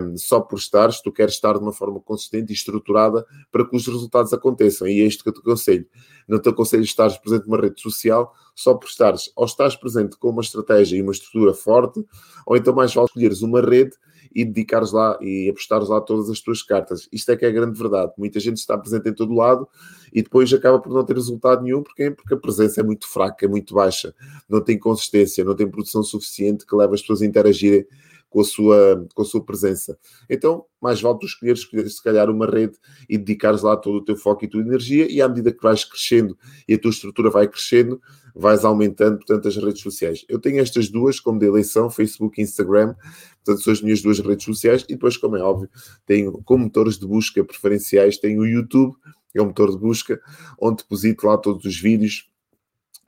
um, 0.02 0.18
só 0.18 0.40
por 0.40 0.58
estares, 0.58 1.02
tu 1.02 1.12
queres 1.12 1.36
estar 1.36 1.54
de 1.54 1.60
uma 1.60 1.74
forma 1.74 2.00
consistente 2.00 2.52
e 2.52 2.56
estruturada 2.56 3.26
para 3.52 3.68
que 3.68 3.76
os 3.76 3.88
resultados 3.88 4.34
aconteçam. 4.34 4.88
E 4.88 5.02
é 5.02 5.06
isto 5.06 5.24
que 5.24 5.30
eu 5.30 5.34
te 5.34 5.40
aconselho. 5.40 5.86
Não 6.28 6.40
te 6.40 6.50
aconselho 6.50 6.84
estar 6.84 7.10
presente 7.20 7.48
numa 7.48 7.62
rede 7.62 7.82
social 7.82 8.34
só 8.56 8.74
por 8.74 8.88
estares. 8.88 9.32
Ou 9.36 9.46
estás 9.46 9.76
presente 9.76 10.18
com 10.18 10.30
uma 10.30 10.42
estratégia 10.42 10.98
e 10.98 11.02
uma 11.02 11.12
estrutura 11.12 11.54
forte, 11.54 12.04
ou 12.46 12.56
então 12.56 12.74
mais 12.74 12.94
vale 12.94 13.08
escolheres 13.08 13.42
uma 13.42 13.62
rede 13.62 13.96
e 14.36 14.44
dedicares 14.46 14.92
lá 14.92 15.18
e 15.22 15.50
apostares 15.50 15.90
lá 15.90 16.02
todas 16.02 16.30
as 16.30 16.40
tuas 16.40 16.62
cartas. 16.62 17.08
Isto 17.12 17.32
é 17.32 17.38
que 17.38 17.46
é 17.46 17.50
a 17.50 17.52
grande 17.52 17.78
verdade. 17.78 18.12
Muita 18.18 18.40
gente 18.40 18.58
está 18.58 18.78
presente 18.78 19.10
em 19.10 19.14
todo 19.14 19.34
lado 19.34 19.68
e 20.12 20.22
depois 20.22 20.52
acaba 20.54 20.80
por 20.80 20.94
não 20.94 21.04
ter 21.04 21.16
resultado 21.16 21.64
nenhum. 21.64 21.84
Porquê? 21.84 22.12
Porque 22.12 22.34
a 22.34 22.38
presença 22.38 22.82
é 22.82 22.84
muito 22.84 23.08
fraca, 23.08 23.46
é 23.46 23.48
muito 23.48 23.74
baixa, 23.74 24.14
não 24.50 24.62
tem 24.62 24.78
consistência, 24.78 25.44
não 25.44 25.56
tem 25.56 25.68
produção 25.68 26.04
suficiente 26.04 26.66
que 26.66 26.76
leva 26.76 26.94
as 26.94 27.02
pessoas 27.02 27.22
a 27.22 27.26
interagirem 27.26 27.86
com 28.34 28.42
a 28.42 28.44
sua, 28.44 29.08
com 29.14 29.22
a 29.22 29.26
sua 29.26 29.46
presença. 29.46 29.96
Então, 30.28 30.66
mais 30.82 31.00
vale 31.00 31.20
tu 31.20 31.28
escolheres, 31.28 31.68
se 31.96 32.04
calhar, 32.04 32.32
uma 32.32 32.48
rede 32.48 32.74
e 33.08 33.16
dedicares 33.16 33.62
lá 33.62 33.78
todo 33.78 33.98
o 33.98 34.04
teu 34.04 34.18
foco 34.18 34.44
e 34.44 34.48
a 34.48 34.50
tua 34.50 34.62
energia, 34.62 35.10
e 35.10 35.22
à 35.22 35.30
medida 35.30 35.52
que 35.52 35.62
vais 35.62 35.86
crescendo 35.86 36.36
e 36.68 36.74
a 36.74 36.80
tua 36.80 36.90
estrutura 36.90 37.30
vai 37.30 37.48
crescendo, 37.48 38.02
vais 38.36 38.66
aumentando, 38.66 39.18
portanto, 39.18 39.48
as 39.48 39.56
redes 39.56 39.84
sociais. 39.84 40.26
Eu 40.28 40.40
tenho 40.40 40.60
estas 40.60 40.90
duas 40.90 41.20
como 41.20 41.38
de 41.38 41.46
eleição, 41.46 41.92
Facebook 41.92 42.42
e 42.42 42.44
Instagram, 42.44 42.96
portanto, 43.46 43.64
são 43.64 43.72
as 43.72 43.84
minhas 43.84 44.02
duas 44.02 44.20
redes 44.20 44.46
sociais, 44.46 44.84
e 44.90 44.94
depois, 44.94 45.16
como 45.16 45.38
é 45.38 45.44
óbvio, 45.44 45.70
tenho 46.04 46.42
como 46.44 46.64
motores 46.64 46.98
de 46.98 47.06
busca 47.06 47.44
preferenciais, 47.44 48.18
tenho 48.18 48.42
o 48.42 48.48
YouTube, 48.48 48.96
que 49.32 49.38
é 49.38 49.44
um 49.44 49.46
motor 49.46 49.70
de 49.70 49.78
busca, 49.78 50.20
onde 50.60 50.78
deposito 50.78 51.28
lá 51.28 51.38
todos 51.38 51.64
os 51.66 51.80
vídeos, 51.80 52.33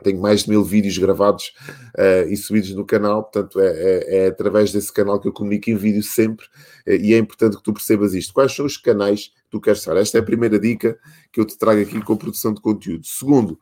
tenho 0.04 0.20
mais 0.20 0.44
de 0.44 0.50
mil 0.50 0.64
vídeos 0.64 0.98
gravados 0.98 1.54
uh, 1.98 2.30
e 2.30 2.36
subidos 2.36 2.74
no 2.74 2.86
canal, 2.86 3.24
portanto 3.24 3.60
é, 3.60 3.68
é, 3.68 4.18
é, 4.18 4.28
através 4.28 4.72
desse 4.72 4.92
canal 4.92 5.20
que 5.20 5.28
eu 5.28 5.34
comunico 5.34 5.70
em 5.70 5.76
vídeo 5.76 6.04
sempre 6.04 6.46
uh, 6.88 6.92
e 6.92 7.14
é 7.14 7.18
importante 7.18 7.58
que 7.58 7.64
tu 7.64 7.74
percebas 7.74 8.14
isto. 8.14 8.34
Quais 8.34 8.54
são 8.54 8.66
os 8.66 8.78
canais 8.78 9.28
que 9.28 9.50
tu 9.52 9.62
queres 9.62 9.80
estar? 9.80 9.96
Esta 9.98 10.18
é 10.18 10.22
a 10.22 10.26
primeira 10.26 10.60
dica 10.60 10.98
que 11.32 11.40
eu 11.40 11.46
te 11.46 11.58
trago 11.58 11.82
aqui 11.82 12.02
com 12.02 12.14
a 12.14 12.18
produção 12.18 12.54
de 12.54 12.62
conteúdo. 12.62 13.06
Segundo, 13.06 13.60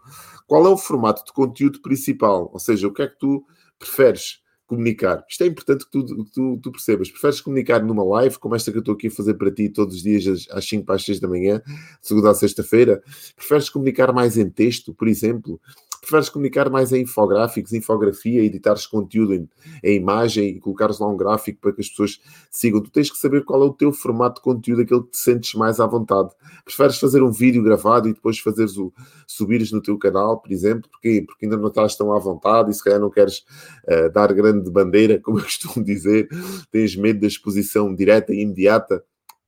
qual 0.47 0.65
é 0.65 0.69
o 0.69 0.77
formato 0.77 1.23
de 1.25 1.31
conteúdo 1.33 1.81
principal? 1.81 2.49
Ou 2.51 2.59
seja, 2.59 2.87
o 2.87 2.93
que 2.93 3.01
é 3.01 3.07
que 3.07 3.17
tu 3.17 3.45
preferes 3.77 4.41
comunicar? 4.67 5.23
Isto 5.29 5.43
é 5.43 5.47
importante 5.47 5.85
que 5.85 5.91
tu, 5.91 6.05
que 6.05 6.31
tu, 6.31 6.59
tu 6.61 6.71
percebas. 6.71 7.09
Preferes 7.11 7.41
comunicar 7.41 7.83
numa 7.83 8.03
live, 8.03 8.37
como 8.39 8.55
esta 8.55 8.71
que 8.71 8.77
eu 8.77 8.81
estou 8.81 8.95
aqui 8.95 9.07
a 9.07 9.11
fazer 9.11 9.35
para 9.35 9.51
ti 9.51 9.69
todos 9.69 9.95
os 9.95 10.03
dias 10.03 10.47
às 10.51 10.65
5 10.67 10.85
para 10.85 10.95
as 10.95 11.05
6 11.05 11.19
da 11.19 11.27
manhã, 11.27 11.61
segunda 12.01 12.31
a 12.31 12.35
sexta-feira? 12.35 13.01
Preferes 13.35 13.69
comunicar 13.69 14.11
mais 14.13 14.37
em 14.37 14.49
texto, 14.49 14.93
por 14.93 15.07
exemplo? 15.07 15.59
Preferes 16.03 16.27
comunicar 16.27 16.69
mais 16.69 16.91
em 16.91 17.03
infográficos, 17.03 17.71
infografia, 17.71 18.43
editares 18.43 18.85
conteúdo 18.85 19.33
em, 19.33 19.49
em, 19.81 19.95
imagem 19.95 20.49
e 20.49 20.59
colocares 20.59 20.99
lá 20.99 21.07
um 21.07 21.15
gráfico 21.15 21.61
para 21.61 21.71
que 21.71 21.79
as 21.79 21.87
pessoas 21.87 22.19
sigam. 22.51 22.81
Tu 22.81 22.91
tens 22.91 23.09
que 23.09 23.17
saber 23.17 23.45
qual 23.45 23.63
é 23.63 23.65
o 23.65 23.73
teu 23.73 23.93
formato 23.93 24.35
de 24.35 24.41
conteúdo, 24.41 24.81
aquele 24.81 25.01
que 25.03 25.11
te 25.11 25.17
sentes 25.17 25.53
mais 25.53 25.79
à 25.79 25.87
vontade. 25.87 26.29
Preferes 26.65 26.99
fazer 26.99 27.23
um 27.23 27.31
vídeo 27.31 27.63
gravado 27.63 28.09
e 28.09 28.13
depois 28.13 28.37
fazeres 28.37 28.77
o 28.77 28.91
subires 29.25 29.71
no 29.71 29.81
teu 29.81 29.97
canal, 29.97 30.39
por 30.41 30.51
exemplo, 30.51 30.89
porque, 30.91 31.23
porque 31.25 31.45
ainda 31.45 31.57
não 31.57 31.69
estás 31.69 31.95
tão 31.95 32.11
à 32.13 32.19
vontade 32.19 32.69
e 32.69 32.73
se 32.73 32.83
calhar 32.83 32.99
não 32.99 33.09
queres 33.09 33.45
uh, 33.87 34.11
dar 34.11 34.33
grande 34.33 34.69
bandeira, 34.69 35.19
como 35.23 35.39
eu 35.39 35.43
costumo 35.43 35.83
dizer, 35.83 36.27
tens 36.69 36.97
medo 36.97 37.21
da 37.21 37.27
exposição 37.27 37.95
direta 37.95 38.33
e 38.33 38.41
imediata 38.41 39.03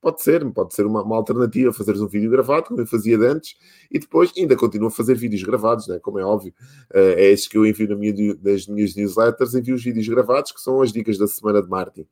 Pode 0.06 0.22
ser, 0.22 0.48
pode 0.52 0.72
ser 0.72 0.86
uma, 0.86 1.02
uma, 1.02 1.16
alternativa, 1.16 1.72
fazeres 1.72 2.00
um 2.00 2.06
vídeo 2.06 2.30
gravado, 2.30 2.66
como 2.66 2.80
eu 2.80 2.86
fazia 2.86 3.18
de 3.18 3.26
antes, 3.26 3.56
e 3.90 3.98
depois 3.98 4.32
ainda 4.38 4.54
continuo 4.54 4.86
a 4.86 4.90
fazer 4.92 5.16
vídeos 5.16 5.42
gravados, 5.42 5.88
né? 5.88 5.98
como 5.98 6.20
é 6.20 6.24
óbvio. 6.24 6.54
Uh, 6.94 7.18
é 7.18 7.32
isso 7.32 7.50
que 7.50 7.58
eu 7.58 7.66
envio 7.66 7.88
na 7.88 7.96
minha, 7.96 8.38
nas 8.40 8.68
minhas 8.68 8.94
newsletters, 8.94 9.56
envio 9.56 9.74
os 9.74 9.82
vídeos 9.82 10.06
gravados, 10.06 10.52
que 10.52 10.60
são 10.60 10.80
as 10.80 10.92
dicas 10.92 11.18
da 11.18 11.26
semana 11.26 11.60
de 11.60 11.68
marketing. 11.68 12.06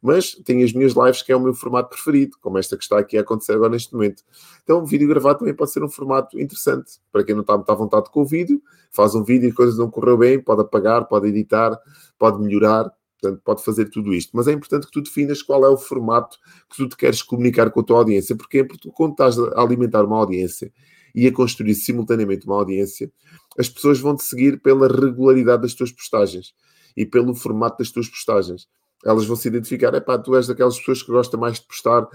Mas 0.00 0.30
tenho 0.44 0.64
as 0.64 0.72
minhas 0.72 0.92
lives, 0.92 1.22
que 1.22 1.32
é 1.32 1.36
o 1.36 1.40
meu 1.40 1.52
formato 1.52 1.90
preferido, 1.90 2.36
como 2.40 2.56
esta 2.56 2.76
que 2.76 2.84
está 2.84 3.00
aqui 3.00 3.18
a 3.18 3.22
acontecer 3.22 3.54
agora 3.54 3.72
neste 3.72 3.92
momento. 3.94 4.22
Então, 4.62 4.86
vídeo 4.86 5.08
gravado 5.08 5.40
também 5.40 5.52
pode 5.52 5.72
ser 5.72 5.82
um 5.82 5.88
formato 5.88 6.38
interessante. 6.38 7.00
Para 7.10 7.24
quem 7.24 7.34
não 7.34 7.42
está 7.42 7.56
muito 7.56 7.68
à 7.68 7.74
vontade 7.74 8.10
com 8.12 8.22
o 8.22 8.24
vídeo, 8.24 8.62
faz 8.92 9.16
um 9.16 9.24
vídeo 9.24 9.48
e 9.48 9.52
coisas 9.52 9.76
não 9.76 9.90
correu 9.90 10.16
bem, 10.16 10.40
pode 10.40 10.60
apagar, 10.60 11.08
pode 11.08 11.26
editar, 11.26 11.76
pode 12.16 12.40
melhorar, 12.40 12.92
Portanto, 13.20 13.42
pode 13.44 13.64
fazer 13.64 13.90
tudo 13.90 14.14
isto. 14.14 14.30
Mas 14.34 14.48
é 14.48 14.52
importante 14.52 14.86
que 14.86 14.92
tu 14.92 15.02
definas 15.02 15.42
qual 15.42 15.64
é 15.64 15.68
o 15.68 15.76
formato 15.76 16.38
que 16.70 16.76
tu 16.76 16.88
te 16.88 16.96
queres 16.96 17.22
comunicar 17.22 17.70
com 17.70 17.80
a 17.80 17.82
tua 17.82 17.98
audiência. 17.98 18.34
Porquê? 18.34 18.64
Porque 18.64 18.90
quando 18.90 19.12
estás 19.12 19.38
a 19.38 19.60
alimentar 19.60 20.04
uma 20.04 20.16
audiência 20.16 20.72
e 21.14 21.26
a 21.26 21.32
construir 21.32 21.74
simultaneamente 21.74 22.46
uma 22.46 22.56
audiência, 22.56 23.12
as 23.58 23.68
pessoas 23.68 23.98
vão 24.00 24.16
te 24.16 24.22
seguir 24.22 24.60
pela 24.60 24.88
regularidade 24.88 25.62
das 25.62 25.74
tuas 25.74 25.92
postagens 25.92 26.54
e 26.96 27.04
pelo 27.04 27.34
formato 27.34 27.78
das 27.78 27.90
tuas 27.90 28.08
postagens. 28.08 28.68
Elas 29.04 29.24
vão 29.24 29.34
se 29.34 29.48
identificar, 29.48 29.94
é 29.94 30.00
pá, 30.00 30.18
tu 30.18 30.36
és 30.36 30.46
daquelas 30.46 30.78
pessoas 30.78 31.02
que 31.02 31.10
gostam 31.10 31.40
mais 31.40 31.58
de 31.58 31.66
postar 31.66 32.02
uh, 32.02 32.08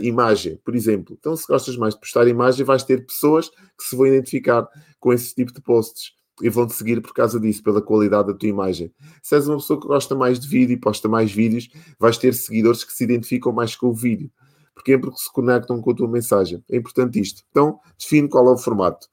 imagem, 0.00 0.58
por 0.64 0.74
exemplo. 0.74 1.16
Então, 1.18 1.36
se 1.36 1.46
gostas 1.46 1.76
mais 1.76 1.94
de 1.94 2.00
postar 2.00 2.26
imagem, 2.26 2.64
vais 2.64 2.82
ter 2.82 3.04
pessoas 3.04 3.50
que 3.50 3.84
se 3.84 3.94
vão 3.94 4.06
identificar 4.06 4.66
com 4.98 5.12
esse 5.12 5.34
tipo 5.34 5.52
de 5.52 5.60
posts 5.60 6.12
e 6.42 6.48
vão-te 6.48 6.74
seguir 6.74 7.00
por 7.00 7.12
causa 7.12 7.38
disso, 7.38 7.62
pela 7.62 7.80
qualidade 7.80 8.28
da 8.28 8.34
tua 8.34 8.48
imagem. 8.48 8.92
Se 9.22 9.34
és 9.34 9.46
uma 9.46 9.56
pessoa 9.56 9.80
que 9.80 9.86
gosta 9.86 10.14
mais 10.14 10.40
de 10.40 10.48
vídeo 10.48 10.74
e 10.74 10.76
posta 10.76 11.08
mais 11.08 11.32
vídeos, 11.32 11.68
vais 11.98 12.18
ter 12.18 12.34
seguidores 12.34 12.84
que 12.84 12.92
se 12.92 13.04
identificam 13.04 13.52
mais 13.52 13.76
com 13.76 13.88
o 13.88 13.94
vídeo. 13.94 14.30
Porquê? 14.74 14.98
Porque 14.98 15.18
se 15.18 15.32
conectam 15.32 15.80
com 15.80 15.90
a 15.90 15.94
tua 15.94 16.08
mensagem. 16.08 16.62
É 16.68 16.76
importante 16.76 17.20
isto. 17.20 17.42
Então, 17.50 17.78
define 17.98 18.28
qual 18.28 18.48
é 18.48 18.52
o 18.52 18.58
formato. 18.58 19.06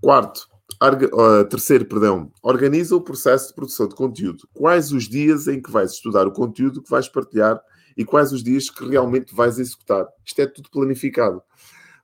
Quarto, 0.00 0.48
uh, 0.82 1.44
terceiro, 1.48 1.86
perdão, 1.86 2.30
organiza 2.42 2.94
o 2.94 3.00
processo 3.00 3.48
de 3.48 3.54
produção 3.54 3.88
de 3.88 3.94
conteúdo. 3.94 4.48
Quais 4.52 4.92
os 4.92 5.08
dias 5.08 5.48
em 5.48 5.60
que 5.60 5.70
vais 5.70 5.92
estudar 5.92 6.26
o 6.26 6.32
conteúdo 6.32 6.82
que 6.82 6.90
vais 6.90 7.08
partilhar 7.08 7.60
e 7.96 8.04
quais 8.04 8.32
os 8.32 8.42
dias 8.42 8.68
que 8.68 8.84
realmente 8.84 9.34
vais 9.34 9.58
executar. 9.58 10.06
Isto 10.24 10.40
é 10.40 10.46
tudo 10.46 10.70
planificado. 10.70 11.42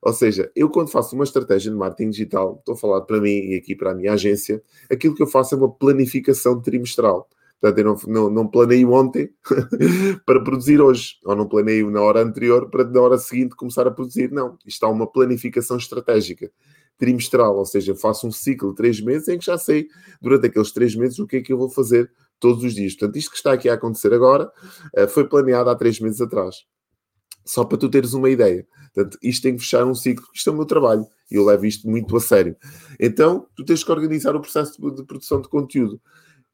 Ou 0.01 0.13
seja, 0.13 0.51
eu 0.55 0.69
quando 0.69 0.89
faço 0.89 1.15
uma 1.15 1.23
estratégia 1.23 1.71
de 1.71 1.77
marketing 1.77 2.09
digital, 2.09 2.57
estou 2.59 2.73
a 2.73 2.77
falar 2.77 3.01
para 3.01 3.21
mim 3.21 3.29
e 3.29 3.55
aqui 3.55 3.75
para 3.75 3.91
a 3.91 3.95
minha 3.95 4.13
agência, 4.13 4.61
aquilo 4.91 5.13
que 5.13 5.21
eu 5.21 5.27
faço 5.27 5.53
é 5.53 5.57
uma 5.57 5.71
planificação 5.71 6.59
trimestral. 6.59 7.29
Portanto, 7.61 7.77
eu 7.77 7.85
não, 7.85 7.97
não, 8.07 8.29
não 8.31 8.47
planeio 8.47 8.91
ontem 8.91 9.29
para 10.25 10.43
produzir 10.43 10.81
hoje, 10.81 11.17
ou 11.23 11.35
não 11.35 11.47
planeio 11.47 11.91
na 11.91 12.01
hora 12.01 12.23
anterior 12.23 12.69
para 12.71 12.83
na 12.83 12.99
hora 12.99 13.17
seguinte 13.19 13.55
começar 13.55 13.85
a 13.85 13.91
produzir. 13.91 14.31
Não, 14.31 14.57
isto 14.65 14.83
há 14.83 14.89
uma 14.89 15.05
planificação 15.05 15.77
estratégica 15.77 16.51
trimestral, 16.97 17.55
ou 17.57 17.65
seja, 17.65 17.95
faço 17.95 18.27
um 18.27 18.31
ciclo 18.31 18.69
de 18.69 18.75
três 18.75 18.99
meses 18.99 19.27
em 19.27 19.37
que 19.37 19.45
já 19.45 19.57
sei 19.57 19.87
durante 20.19 20.47
aqueles 20.47 20.71
três 20.71 20.95
meses 20.95 21.19
o 21.19 21.27
que 21.27 21.37
é 21.37 21.41
que 21.41 21.53
eu 21.53 21.57
vou 21.57 21.69
fazer 21.69 22.11
todos 22.39 22.63
os 22.63 22.73
dias. 22.73 22.95
Portanto, 22.95 23.17
isto 23.17 23.29
que 23.29 23.37
está 23.37 23.53
aqui 23.53 23.69
a 23.69 23.75
acontecer 23.75 24.11
agora 24.13 24.51
eh, 24.95 25.07
foi 25.07 25.27
planeado 25.27 25.69
há 25.69 25.75
três 25.75 25.99
meses 25.99 26.19
atrás. 26.19 26.65
Só 27.45 27.63
para 27.63 27.77
tu 27.77 27.89
teres 27.89 28.13
uma 28.13 28.29
ideia. 28.29 28.65
Portanto, 28.93 29.17
isto 29.21 29.43
tem 29.43 29.55
que 29.55 29.61
fechar 29.61 29.85
um 29.85 29.95
ciclo, 29.95 30.25
isto 30.33 30.49
é 30.49 30.53
o 30.53 30.55
meu 30.55 30.65
trabalho 30.65 31.05
e 31.31 31.35
eu 31.35 31.45
levo 31.45 31.65
isto 31.65 31.89
muito 31.89 32.15
a 32.15 32.19
sério. 32.19 32.55
Então, 32.99 33.47
tu 33.55 33.63
tens 33.63 33.83
que 33.83 33.91
organizar 33.91 34.35
o 34.35 34.41
processo 34.41 34.73
de 34.93 35.03
produção 35.03 35.41
de 35.41 35.47
conteúdo. 35.47 35.99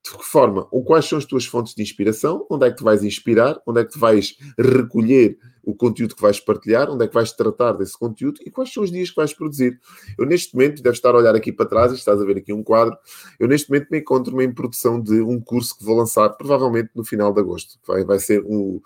De 0.06 0.16
que 0.16 0.24
forma? 0.24 0.68
Ou 0.72 0.84
quais 0.84 1.06
são 1.06 1.18
as 1.18 1.26
tuas 1.26 1.46
fontes 1.46 1.74
de 1.74 1.82
inspiração? 1.82 2.46
Onde 2.50 2.68
é 2.68 2.70
que 2.70 2.78
te 2.78 2.84
vais 2.84 3.04
inspirar? 3.04 3.60
Onde 3.66 3.82
é 3.82 3.86
que 3.86 3.92
te 3.92 4.00
vais 4.00 4.38
recolher 4.58 5.38
o 5.68 5.76
conteúdo 5.76 6.16
que 6.16 6.22
vais 6.22 6.40
partilhar? 6.40 6.90
Onde 6.90 7.04
é 7.04 7.08
que 7.10 7.14
vais 7.14 7.34
tratar 7.34 7.74
desse 7.74 8.00
conteúdo? 8.00 8.40
E 8.46 8.50
quais 8.50 8.72
são 8.72 8.84
os 8.84 8.90
dias 8.90 9.10
que 9.10 9.18
vais 9.18 9.34
produzir? 9.34 9.78
Eu, 10.18 10.26
neste 10.26 10.56
momento, 10.56 10.82
deves 10.82 10.98
estar 10.98 11.14
a 11.14 11.18
olhar 11.18 11.36
aqui 11.36 11.52
para 11.52 11.66
trás, 11.66 11.92
e 11.92 11.96
estás 11.96 12.22
a 12.22 12.24
ver 12.24 12.38
aqui 12.38 12.54
um 12.54 12.64
quadro. 12.64 12.98
Eu, 13.38 13.50
neste 13.50 13.70
momento, 13.70 13.90
me 13.92 14.00
encontro-me 14.00 14.46
em 14.46 14.54
produção 14.54 15.02
de 15.02 15.20
um 15.20 15.42
curso 15.42 15.78
que 15.78 15.84
vou 15.84 15.98
lançar, 15.98 16.30
provavelmente 16.30 16.92
no 16.96 17.04
final 17.04 17.34
de 17.34 17.42
agosto. 17.42 17.78
Vai, 17.86 18.06
vai 18.06 18.18
ser 18.18 18.42
um 18.46 18.80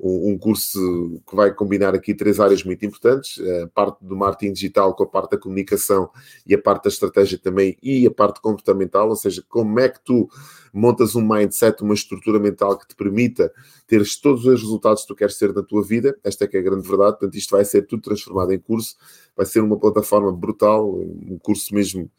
um, 0.00 0.38
curso 0.38 1.20
que 1.28 1.34
vai 1.34 1.52
combinar 1.52 1.94
aqui 1.94 2.14
três 2.14 2.38
áreas 2.38 2.62
muito 2.62 2.84
importantes: 2.86 3.40
a 3.62 3.66
parte 3.66 4.04
do 4.04 4.16
marketing 4.16 4.52
digital 4.52 4.94
com 4.94 5.02
a 5.02 5.06
parte 5.06 5.32
da 5.32 5.38
comunicação 5.38 6.08
e 6.46 6.54
a 6.54 6.62
parte 6.62 6.84
da 6.84 6.88
estratégia 6.88 7.38
também 7.38 7.76
e 7.82 8.06
a 8.06 8.10
parte 8.10 8.40
comportamental, 8.40 9.08
ou 9.08 9.16
seja, 9.16 9.42
como 9.48 9.80
é 9.80 9.88
que 9.88 10.00
tu 10.04 10.28
montas 10.72 11.16
um 11.16 11.26
mindset, 11.26 11.82
uma 11.82 11.94
estrutura 11.94 12.38
mental 12.38 12.78
que 12.78 12.86
te 12.86 12.94
permita 12.94 13.52
teres 13.86 14.16
todos 14.20 14.44
os 14.44 14.60
resultados 14.60 15.02
que 15.02 15.08
tu 15.08 15.16
queres 15.16 15.36
ter 15.36 15.52
na 15.52 15.62
tua 15.62 15.82
vida. 15.82 16.16
Esta 16.28 16.44
é 16.44 16.48
que 16.48 16.56
é 16.56 16.60
a 16.60 16.62
grande 16.62 16.86
verdade. 16.86 17.18
Portanto, 17.18 17.34
isto 17.36 17.50
vai 17.50 17.64
ser 17.64 17.82
tudo 17.82 18.02
transformado 18.02 18.52
em 18.52 18.58
curso. 18.58 18.96
Vai 19.36 19.46
ser 19.46 19.60
uma 19.60 19.78
plataforma 19.78 20.30
brutal, 20.32 20.88
um 20.94 21.38
curso 21.42 21.74
mesmo 21.74 22.10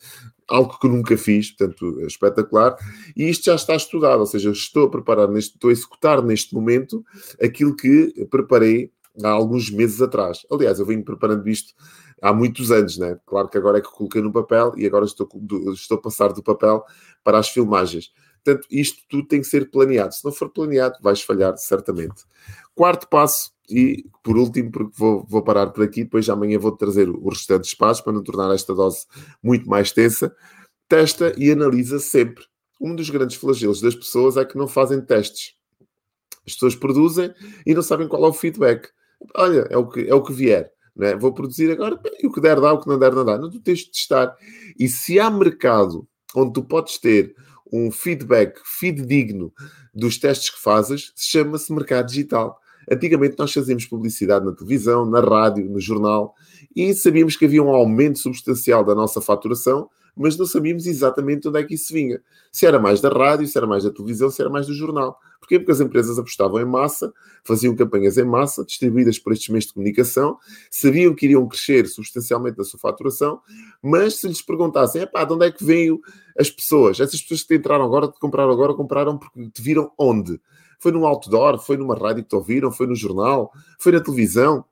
algo 0.49 0.77
que 0.79 0.87
nunca 0.87 1.15
fiz, 1.15 1.51
portanto, 1.51 2.01
espetacular. 2.05 2.75
E 3.15 3.29
isto 3.29 3.45
já 3.45 3.55
está 3.55 3.75
estudado, 3.75 4.19
ou 4.19 4.25
seja, 4.25 4.49
estou 4.49 4.87
a 4.87 4.89
preparar, 4.89 5.29
neste, 5.29 5.53
estou 5.53 5.69
a 5.69 5.73
executar 5.73 6.23
neste 6.23 6.53
momento 6.53 7.05
aquilo 7.41 7.75
que 7.75 8.25
preparei 8.29 8.91
há 9.23 9.29
alguns 9.29 9.69
meses 9.69 10.01
atrás. 10.01 10.45
Aliás, 10.51 10.79
eu 10.79 10.85
venho 10.85 11.03
preparando 11.03 11.47
isto 11.47 11.73
há 12.21 12.33
muitos 12.33 12.71
anos, 12.71 12.97
né? 12.97 13.17
Claro 13.25 13.47
que 13.47 13.57
agora 13.57 13.77
é 13.77 13.81
que 13.81 13.91
coloquei 13.91 14.21
no 14.21 14.31
papel 14.31 14.73
e 14.75 14.85
agora 14.85 15.05
estou, 15.05 15.29
estou 15.73 15.97
a 15.97 16.01
passar 16.01 16.33
do 16.33 16.43
papel 16.43 16.83
para 17.23 17.37
as 17.37 17.49
filmagens. 17.49 18.11
Portanto, 18.43 18.67
isto 18.71 19.03
tudo 19.07 19.27
tem 19.27 19.41
que 19.41 19.47
ser 19.47 19.69
planeado. 19.69 20.13
Se 20.13 20.23
não 20.23 20.31
for 20.31 20.49
planeado, 20.49 20.95
vais 21.01 21.21
falhar, 21.21 21.55
certamente. 21.57 22.23
Quarto 22.73 23.07
passo, 23.07 23.51
e 23.69 24.05
por 24.23 24.37
último, 24.37 24.71
porque 24.71 24.93
vou, 24.97 25.25
vou 25.27 25.43
parar 25.43 25.67
por 25.67 25.83
aqui, 25.83 26.03
depois 26.03 26.27
amanhã 26.29 26.57
vou 26.57 26.71
trazer 26.71 27.09
os 27.09 27.37
restantes 27.37 27.73
passos 27.75 28.01
para 28.01 28.13
não 28.13 28.23
tornar 28.23 28.53
esta 28.53 28.73
dose 28.73 29.05
muito 29.43 29.69
mais 29.69 29.91
tensa. 29.91 30.35
Testa 30.87 31.33
e 31.37 31.51
analisa 31.51 31.99
sempre. 31.99 32.43
Um 32.81 32.95
dos 32.95 33.09
grandes 33.09 33.35
flagelos 33.35 33.81
das 33.81 33.93
pessoas 33.93 34.37
é 34.37 34.45
que 34.45 34.57
não 34.57 34.67
fazem 34.67 35.01
testes. 35.01 35.53
As 36.47 36.53
pessoas 36.53 36.75
produzem 36.75 37.31
e 37.65 37.75
não 37.75 37.83
sabem 37.83 38.07
qual 38.07 38.25
é 38.25 38.27
o 38.27 38.33
feedback. 38.33 38.89
Olha, 39.35 39.67
é 39.69 39.77
o 39.77 39.87
que, 39.87 40.07
é 40.07 40.15
o 40.15 40.23
que 40.23 40.33
vier. 40.33 40.71
É? 40.99 41.15
Vou 41.15 41.33
produzir 41.33 41.71
agora, 41.71 41.99
e 42.21 42.27
o 42.27 42.31
que 42.31 42.41
der 42.41 42.59
dá, 42.59 42.73
o 42.73 42.81
que 42.81 42.87
não 42.87 42.97
der 42.97 43.13
não 43.13 43.23
dá. 43.23 43.37
Não, 43.37 43.49
tu 43.49 43.59
tens 43.59 43.79
de 43.79 43.91
testar. 43.91 44.35
E 44.77 44.87
se 44.87 45.19
há 45.19 45.29
mercado 45.29 46.07
onde 46.35 46.53
tu 46.53 46.63
podes 46.63 46.97
ter 46.97 47.35
um 47.71 47.91
feedback 47.91 48.59
fidedigno 48.63 49.53
dos 49.93 50.17
testes 50.17 50.49
que 50.49 50.61
fazes, 50.61 51.11
chama-se 51.15 51.71
mercado 51.73 52.07
digital. 52.07 52.59
Antigamente 52.91 53.35
nós 53.37 53.53
fazíamos 53.53 53.85
publicidade 53.85 54.45
na 54.45 54.51
televisão, 54.51 55.05
na 55.05 55.19
rádio, 55.19 55.69
no 55.69 55.79
jornal 55.79 56.33
e 56.75 56.93
sabíamos 56.93 57.35
que 57.35 57.45
havia 57.45 57.61
um 57.61 57.69
aumento 57.69 58.19
substancial 58.19 58.83
da 58.83 58.95
nossa 58.95 59.21
faturação, 59.21 59.89
mas 60.15 60.35
não 60.37 60.45
sabíamos 60.45 60.85
exatamente 60.85 61.47
onde 61.47 61.59
é 61.59 61.63
que 61.63 61.75
isso 61.75 61.93
vinha. 61.93 62.19
Se 62.51 62.65
era 62.65 62.79
mais 62.79 62.99
da 62.99 63.09
rádio, 63.09 63.47
se 63.47 63.57
era 63.57 63.67
mais 63.67 63.83
da 63.83 63.91
televisão, 63.91 64.29
se 64.29 64.41
era 64.41 64.49
mais 64.49 64.67
do 64.67 64.73
jornal. 64.73 65.17
Porquê? 65.39 65.57
Porque 65.57 65.71
as 65.71 65.79
empresas 65.79 66.19
apostavam 66.19 66.59
em 66.59 66.65
massa, 66.65 67.13
faziam 67.43 67.75
campanhas 67.75 68.17
em 68.17 68.25
massa, 68.25 68.65
distribuídas 68.65 69.17
por 69.17 69.31
estes 69.31 69.49
meios 69.49 69.65
de 69.65 69.73
comunicação, 69.73 70.37
sabiam 70.69 71.15
que 71.15 71.25
iriam 71.25 71.47
crescer 71.47 71.87
substancialmente 71.87 72.57
na 72.57 72.63
sua 72.63 72.79
faturação, 72.79 73.39
mas 73.81 74.15
se 74.15 74.27
lhes 74.27 74.41
perguntassem, 74.41 75.07
pá, 75.07 75.23
de 75.23 75.33
onde 75.33 75.45
é 75.45 75.51
que 75.51 75.63
veio 75.63 76.01
as 76.39 76.49
pessoas? 76.49 76.99
Essas 76.99 77.21
pessoas 77.21 77.41
que 77.41 77.47
te 77.49 77.55
entraram 77.55 77.83
agora, 77.83 78.07
te 78.07 78.19
compraram 78.19 78.51
agora, 78.51 78.73
compraram 78.73 79.17
porque 79.17 79.49
te 79.49 79.61
viram 79.61 79.91
onde? 79.97 80.39
Foi 80.79 80.91
num 80.91 81.05
outdoor? 81.05 81.59
Foi 81.59 81.75
numa 81.75 81.95
rádio 81.95 82.23
que 82.23 82.29
te 82.29 82.35
ouviram? 82.35 82.71
Foi 82.71 82.87
no 82.87 82.95
jornal? 82.95 83.51
Foi 83.77 83.91
na 83.91 83.99
televisão? 83.99 84.63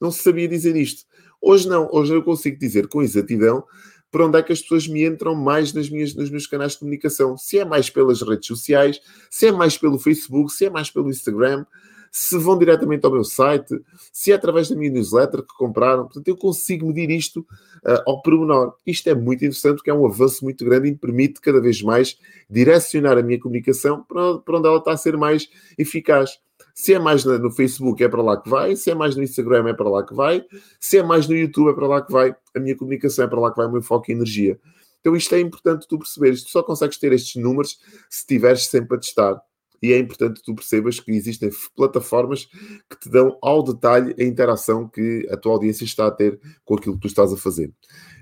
Não 0.00 0.10
se 0.10 0.22
sabia 0.22 0.48
dizer 0.48 0.74
isto. 0.74 1.04
Hoje 1.40 1.68
não. 1.68 1.88
Hoje 1.92 2.12
eu 2.12 2.22
consigo 2.22 2.58
dizer 2.58 2.88
com 2.88 3.00
exatidão 3.00 3.64
para 4.10 4.26
onde 4.26 4.38
é 4.38 4.42
que 4.42 4.52
as 4.52 4.60
pessoas 4.60 4.86
me 4.86 5.06
entram 5.06 5.34
mais 5.34 5.72
nas 5.72 5.88
minhas, 5.88 6.14
nos 6.14 6.28
meus 6.28 6.46
canais 6.46 6.72
de 6.72 6.80
comunicação. 6.80 7.38
Se 7.38 7.58
é 7.58 7.64
mais 7.64 7.88
pelas 7.88 8.20
redes 8.20 8.46
sociais, 8.46 9.00
se 9.30 9.46
é 9.46 9.52
mais 9.52 9.78
pelo 9.78 9.98
Facebook, 9.98 10.52
se 10.52 10.66
é 10.66 10.70
mais 10.70 10.90
pelo 10.90 11.08
Instagram, 11.08 11.64
se 12.14 12.36
vão 12.36 12.58
diretamente 12.58 13.06
ao 13.06 13.10
meu 13.10 13.24
site, 13.24 13.80
se 14.12 14.32
é 14.32 14.34
através 14.34 14.68
da 14.68 14.76
minha 14.76 14.90
newsletter 14.90 15.40
que 15.40 15.56
compraram. 15.56 16.04
Portanto, 16.04 16.28
eu 16.28 16.36
consigo 16.36 16.86
medir 16.86 17.10
isto 17.10 17.40
uh, 17.40 18.02
ao 18.06 18.20
pormenor. 18.20 18.74
Isto 18.86 19.08
é 19.08 19.14
muito 19.14 19.38
interessante 19.38 19.76
porque 19.76 19.90
é 19.90 19.94
um 19.94 20.04
avanço 20.04 20.44
muito 20.44 20.62
grande 20.62 20.88
e 20.88 20.90
me 20.90 20.98
permite 20.98 21.40
cada 21.40 21.58
vez 21.58 21.80
mais 21.80 22.18
direcionar 22.50 23.16
a 23.16 23.22
minha 23.22 23.40
comunicação 23.40 24.04
para, 24.04 24.42
onde 24.46 24.68
ela 24.68 24.76
está 24.76 24.92
a 24.92 24.96
ser 24.98 25.16
mais 25.16 25.48
eficaz. 25.78 26.38
Se 26.74 26.92
é 26.92 26.98
mais 26.98 27.24
no 27.24 27.50
Facebook, 27.50 28.04
é 28.04 28.08
para 28.08 28.22
lá 28.22 28.40
que 28.40 28.48
vai. 28.48 28.76
Se 28.76 28.90
é 28.90 28.94
mais 28.94 29.16
no 29.16 29.22
Instagram, 29.22 29.68
é 29.68 29.74
para 29.74 29.88
lá 29.88 30.04
que 30.04 30.14
vai. 30.14 30.44
Se 30.78 30.98
é 30.98 31.02
mais 31.02 31.26
no 31.26 31.34
YouTube, 31.34 31.70
é 31.70 31.74
para 31.74 31.86
lá 31.86 32.02
que 32.02 32.12
vai. 32.12 32.36
A 32.54 32.60
minha 32.60 32.76
comunicação 32.76 33.24
é 33.24 33.28
para 33.28 33.40
lá 33.40 33.50
que 33.50 33.56
vai 33.56 33.66
o 33.66 33.72
meu 33.72 33.82
foco 33.82 34.10
e 34.10 34.14
energia. 34.14 34.58
Então 35.00 35.16
isto 35.16 35.34
é 35.34 35.40
importante 35.40 35.88
tu 35.88 35.98
perceberes. 35.98 36.44
Tu 36.44 36.50
só 36.50 36.62
consegues 36.62 36.98
ter 36.98 37.12
estes 37.12 37.42
números 37.42 37.78
se 38.10 38.20
estiveres 38.20 38.66
sempre 38.66 38.96
a 38.96 39.00
testar 39.00 39.42
e 39.82 39.92
é 39.92 39.98
importante 39.98 40.40
que 40.40 40.46
tu 40.46 40.54
percebas 40.54 41.00
que 41.00 41.10
existem 41.10 41.50
plataformas 41.74 42.46
que 42.88 43.00
te 43.00 43.10
dão 43.10 43.36
ao 43.42 43.62
detalhe 43.62 44.14
a 44.18 44.22
interação 44.22 44.88
que 44.88 45.26
a 45.30 45.36
tua 45.36 45.52
audiência 45.52 45.84
está 45.84 46.06
a 46.06 46.10
ter 46.10 46.38
com 46.64 46.74
aquilo 46.76 46.94
que 46.94 47.02
tu 47.02 47.08
estás 47.08 47.32
a 47.32 47.36
fazer. 47.36 47.72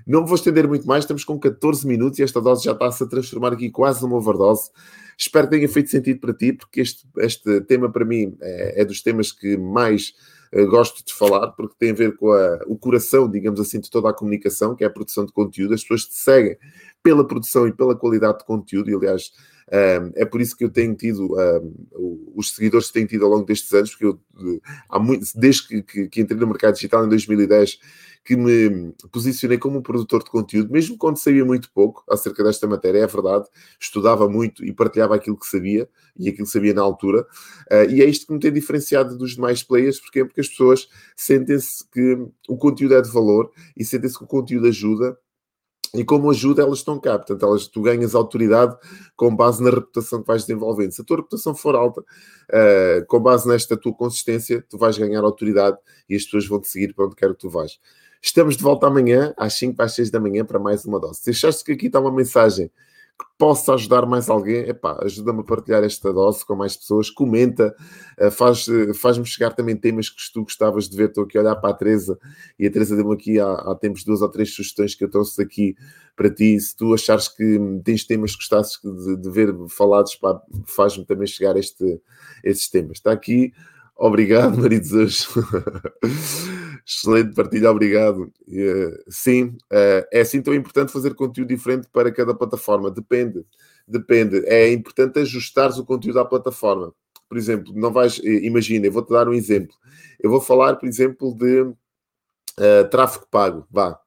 Não 0.07 0.25
vou 0.25 0.35
estender 0.35 0.67
muito 0.67 0.87
mais, 0.87 1.03
estamos 1.03 1.23
com 1.23 1.39
14 1.39 1.87
minutos 1.87 2.17
e 2.17 2.23
esta 2.23 2.41
dose 2.41 2.65
já 2.65 2.71
está-se 2.71 3.03
a 3.03 3.07
transformar 3.07 3.53
aqui 3.53 3.69
quase 3.69 4.01
numa 4.01 4.17
overdose. 4.17 4.71
Espero 5.17 5.47
que 5.47 5.55
tenha 5.55 5.69
feito 5.69 5.91
sentido 5.91 6.19
para 6.19 6.33
ti, 6.33 6.51
porque 6.51 6.81
este, 6.81 7.07
este 7.17 7.61
tema 7.61 7.91
para 7.91 8.03
mim 8.03 8.35
é, 8.41 8.81
é 8.81 8.85
dos 8.85 9.03
temas 9.03 9.31
que 9.31 9.55
mais 9.55 10.13
uh, 10.51 10.65
gosto 10.67 11.05
de 11.05 11.13
falar, 11.13 11.49
porque 11.51 11.75
tem 11.77 11.91
a 11.91 11.93
ver 11.93 12.17
com 12.17 12.31
a, 12.31 12.59
o 12.65 12.75
coração, 12.75 13.29
digamos 13.29 13.59
assim, 13.59 13.79
de 13.79 13.89
toda 13.89 14.09
a 14.09 14.13
comunicação, 14.13 14.75
que 14.75 14.83
é 14.83 14.87
a 14.87 14.89
produção 14.89 15.23
de 15.25 15.31
conteúdo. 15.31 15.75
As 15.75 15.81
pessoas 15.81 16.05
te 16.05 16.15
seguem 16.15 16.57
pela 17.03 17.25
produção 17.25 17.67
e 17.67 17.71
pela 17.71 17.95
qualidade 17.95 18.39
de 18.39 18.45
conteúdo, 18.45 18.89
e 18.89 18.95
aliás, 18.95 19.31
é 20.15 20.25
por 20.25 20.41
isso 20.41 20.55
que 20.55 20.65
eu 20.65 20.69
tenho 20.69 20.93
tido, 20.95 21.33
os 22.35 22.53
seguidores 22.53 22.87
que 22.87 22.93
tenho 22.93 23.07
tido 23.07 23.25
ao 23.25 23.31
longo 23.31 23.45
destes 23.45 23.71
anos, 23.73 23.91
porque 23.91 24.05
eu, 24.05 24.19
há 24.89 24.99
muito, 24.99 25.25
desde 25.35 25.67
que, 25.67 25.81
que, 25.81 26.07
que, 26.09 26.21
entrei 26.21 26.39
no 26.39 26.47
mercado 26.47 26.73
digital 26.73 27.05
em 27.05 27.09
2010, 27.09 27.79
que 28.23 28.35
me 28.35 28.93
posicionei 29.11 29.57
como 29.57 29.79
um 29.79 29.81
produtor 29.81 30.23
de 30.23 30.29
conteúdo, 30.29 30.71
mesmo 30.71 30.97
quando 30.97 31.17
sabia 31.17 31.43
muito 31.43 31.71
pouco 31.71 32.03
acerca 32.09 32.43
desta 32.43 32.67
matéria, 32.67 32.99
é 32.99 33.07
verdade, 33.07 33.47
estudava 33.79 34.29
muito 34.29 34.63
e 34.63 34.71
partilhava 34.71 35.15
aquilo 35.15 35.37
que 35.37 35.47
sabia 35.47 35.89
e 36.17 36.29
aquilo 36.29 36.45
que 36.45 36.51
sabia 36.51 36.73
na 36.73 36.81
altura, 36.81 37.21
uh, 37.71 37.89
e 37.89 38.01
é 38.01 38.05
isto 38.05 38.27
que 38.27 38.33
me 38.33 38.39
tem 38.39 38.51
diferenciado 38.51 39.17
dos 39.17 39.35
demais 39.35 39.63
players, 39.63 39.99
porque, 39.99 40.23
porque 40.23 40.41
as 40.41 40.49
pessoas 40.49 40.87
sentem-se 41.15 41.87
que 41.89 42.27
o 42.47 42.57
conteúdo 42.57 42.95
é 42.95 43.01
de 43.01 43.09
valor 43.09 43.51
e 43.75 43.83
sentem-se 43.83 44.17
que 44.17 44.23
o 44.23 44.27
conteúdo 44.27 44.67
ajuda 44.67 45.17
e 45.93 46.05
como 46.05 46.29
ajuda, 46.29 46.61
elas 46.61 46.79
estão 46.79 46.99
cá. 46.99 47.17
Portanto, 47.17 47.45
elas, 47.45 47.67
tu 47.67 47.81
ganhas 47.81 48.15
autoridade 48.15 48.75
com 49.15 49.35
base 49.35 49.61
na 49.61 49.69
reputação 49.69 50.21
que 50.21 50.27
vais 50.27 50.45
desenvolvendo. 50.45 50.91
Se 50.91 51.01
a 51.01 51.05
tua 51.05 51.17
reputação 51.17 51.53
for 51.53 51.75
alta, 51.75 52.01
uh, 52.01 53.05
com 53.07 53.19
base 53.19 53.47
nesta 53.47 53.75
tua 53.75 53.93
consistência, 53.93 54.65
tu 54.69 54.77
vais 54.77 54.97
ganhar 54.97 55.23
autoridade 55.23 55.77
e 56.09 56.15
as 56.15 56.23
pessoas 56.23 56.47
vão 56.47 56.61
te 56.61 56.69
seguir 56.69 56.93
para 56.93 57.05
onde 57.05 57.15
quer 57.15 57.29
que 57.29 57.39
tu 57.39 57.49
vais. 57.49 57.77
Estamos 58.21 58.55
de 58.55 58.63
volta 58.63 58.87
amanhã, 58.87 59.33
às 59.35 59.53
5 59.55 59.81
às 59.81 59.93
6 59.93 60.11
da 60.11 60.19
manhã, 60.19 60.45
para 60.45 60.59
mais 60.59 60.85
uma 60.85 60.99
dose. 60.99 61.19
Se 61.21 61.31
achaste 61.31 61.63
que 61.63 61.71
aqui 61.71 61.87
está 61.87 61.99
uma 61.99 62.11
mensagem 62.11 62.71
que 63.21 63.25
possa 63.37 63.75
ajudar 63.75 64.05
mais 64.05 64.29
alguém, 64.29 64.65
ajuda-me 64.99 65.41
a 65.41 65.43
partilhar 65.43 65.83
esta 65.83 66.11
dose 66.11 66.43
com 66.45 66.55
mais 66.55 66.75
pessoas, 66.75 67.09
comenta, 67.09 67.75
eh, 68.17 68.31
faz, 68.31 68.67
eh, 68.67 68.93
faz-me 68.93 69.25
chegar 69.25 69.51
também 69.51 69.75
temas 69.75 70.09
que 70.09 70.17
tu 70.33 70.41
gostavas 70.43 70.89
de 70.89 70.97
ver. 70.97 71.09
Estou 71.09 71.23
aqui 71.23 71.37
a 71.37 71.41
olhar 71.41 71.55
para 71.55 71.69
a 71.69 71.73
Teresa 71.73 72.17
e 72.57 72.65
a 72.65 72.71
Teresa 72.71 72.95
deu-me 72.95 73.13
aqui 73.13 73.39
há, 73.39 73.51
há 73.51 73.75
tempos 73.75 74.03
duas 74.03 74.21
ou 74.21 74.29
três 74.29 74.53
sugestões 74.53 74.95
que 74.95 75.03
eu 75.03 75.09
trouxe 75.09 75.41
aqui 75.41 75.75
para 76.15 76.29
ti. 76.29 76.59
Se 76.59 76.75
tu 76.75 76.93
achares 76.93 77.27
que 77.27 77.59
tens 77.83 78.03
temas 78.03 78.31
que 78.31 78.37
gostasses 78.37 78.79
de, 78.83 79.17
de 79.17 79.29
ver 79.29 79.55
falados, 79.69 80.19
faz-me 80.65 81.05
também 81.05 81.27
chegar 81.27 81.55
este, 81.55 82.01
estes 82.43 82.69
temas. 82.69 82.97
Está 82.97 83.11
aqui 83.11 83.53
Obrigado, 84.01 84.57
Maria 84.61 84.81
Jesus. 84.81 85.27
Excelente 86.85 87.33
partilha, 87.35 87.71
obrigado. 87.71 88.31
Uh, 88.47 88.97
sim, 89.09 89.57
uh, 89.71 90.05
é 90.11 90.21
assim 90.21 90.41
tão 90.41 90.53
importante 90.53 90.91
fazer 90.91 91.13
conteúdo 91.13 91.49
diferente 91.49 91.87
para 91.91 92.11
cada 92.11 92.33
plataforma. 92.33 92.89
Depende, 92.91 93.45
depende. 93.87 94.43
É 94.45 94.71
importante 94.71 95.19
ajustares 95.19 95.77
o 95.77 95.85
conteúdo 95.85 96.19
à 96.19 96.25
plataforma. 96.25 96.93
Por 97.29 97.37
exemplo, 97.37 97.73
não 97.73 97.93
vais, 97.93 98.19
eh, 98.23 98.45
imagina, 98.45 98.87
eu 98.87 98.91
vou-te 98.91 99.11
dar 99.11 99.27
um 99.29 99.33
exemplo. 99.33 99.73
Eu 100.19 100.29
vou 100.29 100.41
falar, 100.41 100.75
por 100.75 100.87
exemplo, 100.87 101.33
de 101.35 101.61
uh, 101.61 102.89
tráfego 102.89 103.25
pago. 103.31 103.65
Vá, 103.71 104.00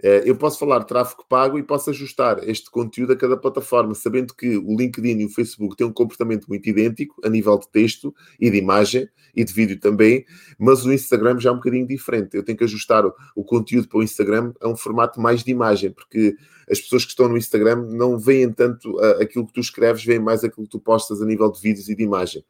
eu 0.00 0.36
posso 0.36 0.58
falar 0.58 0.84
tráfego 0.84 1.24
pago 1.28 1.58
e 1.58 1.62
posso 1.62 1.90
ajustar 1.90 2.48
este 2.48 2.70
conteúdo 2.70 3.12
a 3.12 3.16
cada 3.16 3.36
plataforma, 3.36 3.94
sabendo 3.94 4.32
que 4.32 4.56
o 4.56 4.76
LinkedIn 4.76 5.18
e 5.18 5.24
o 5.24 5.28
Facebook 5.28 5.76
têm 5.76 5.86
um 5.86 5.92
comportamento 5.92 6.46
muito 6.46 6.68
idêntico 6.68 7.20
a 7.24 7.28
nível 7.28 7.58
de 7.58 7.68
texto 7.68 8.14
e 8.38 8.48
de 8.50 8.56
imagem 8.56 9.08
e 9.34 9.44
de 9.44 9.52
vídeo 9.52 9.78
também, 9.78 10.24
mas 10.58 10.84
o 10.84 10.92
Instagram 10.92 11.38
já 11.40 11.50
é 11.50 11.52
um 11.52 11.56
bocadinho 11.56 11.86
diferente. 11.86 12.36
Eu 12.36 12.44
tenho 12.44 12.56
que 12.56 12.64
ajustar 12.64 13.04
o 13.34 13.44
conteúdo 13.44 13.88
para 13.88 13.98
o 13.98 14.02
Instagram 14.02 14.52
a 14.60 14.68
um 14.68 14.76
formato 14.76 15.20
mais 15.20 15.42
de 15.42 15.50
imagem, 15.50 15.90
porque 15.90 16.36
as 16.70 16.80
pessoas 16.80 17.04
que 17.04 17.10
estão 17.10 17.28
no 17.28 17.36
Instagram 17.36 17.86
não 17.88 18.18
veem 18.18 18.52
tanto 18.52 18.98
aquilo 19.20 19.46
que 19.46 19.52
tu 19.52 19.60
escreves, 19.60 20.04
veem 20.04 20.20
mais 20.20 20.44
aquilo 20.44 20.66
que 20.66 20.72
tu 20.72 20.80
postas 20.80 21.20
a 21.20 21.26
nível 21.26 21.50
de 21.50 21.60
vídeos 21.60 21.88
e 21.88 21.94
de 21.94 22.02
imagem. 22.02 22.44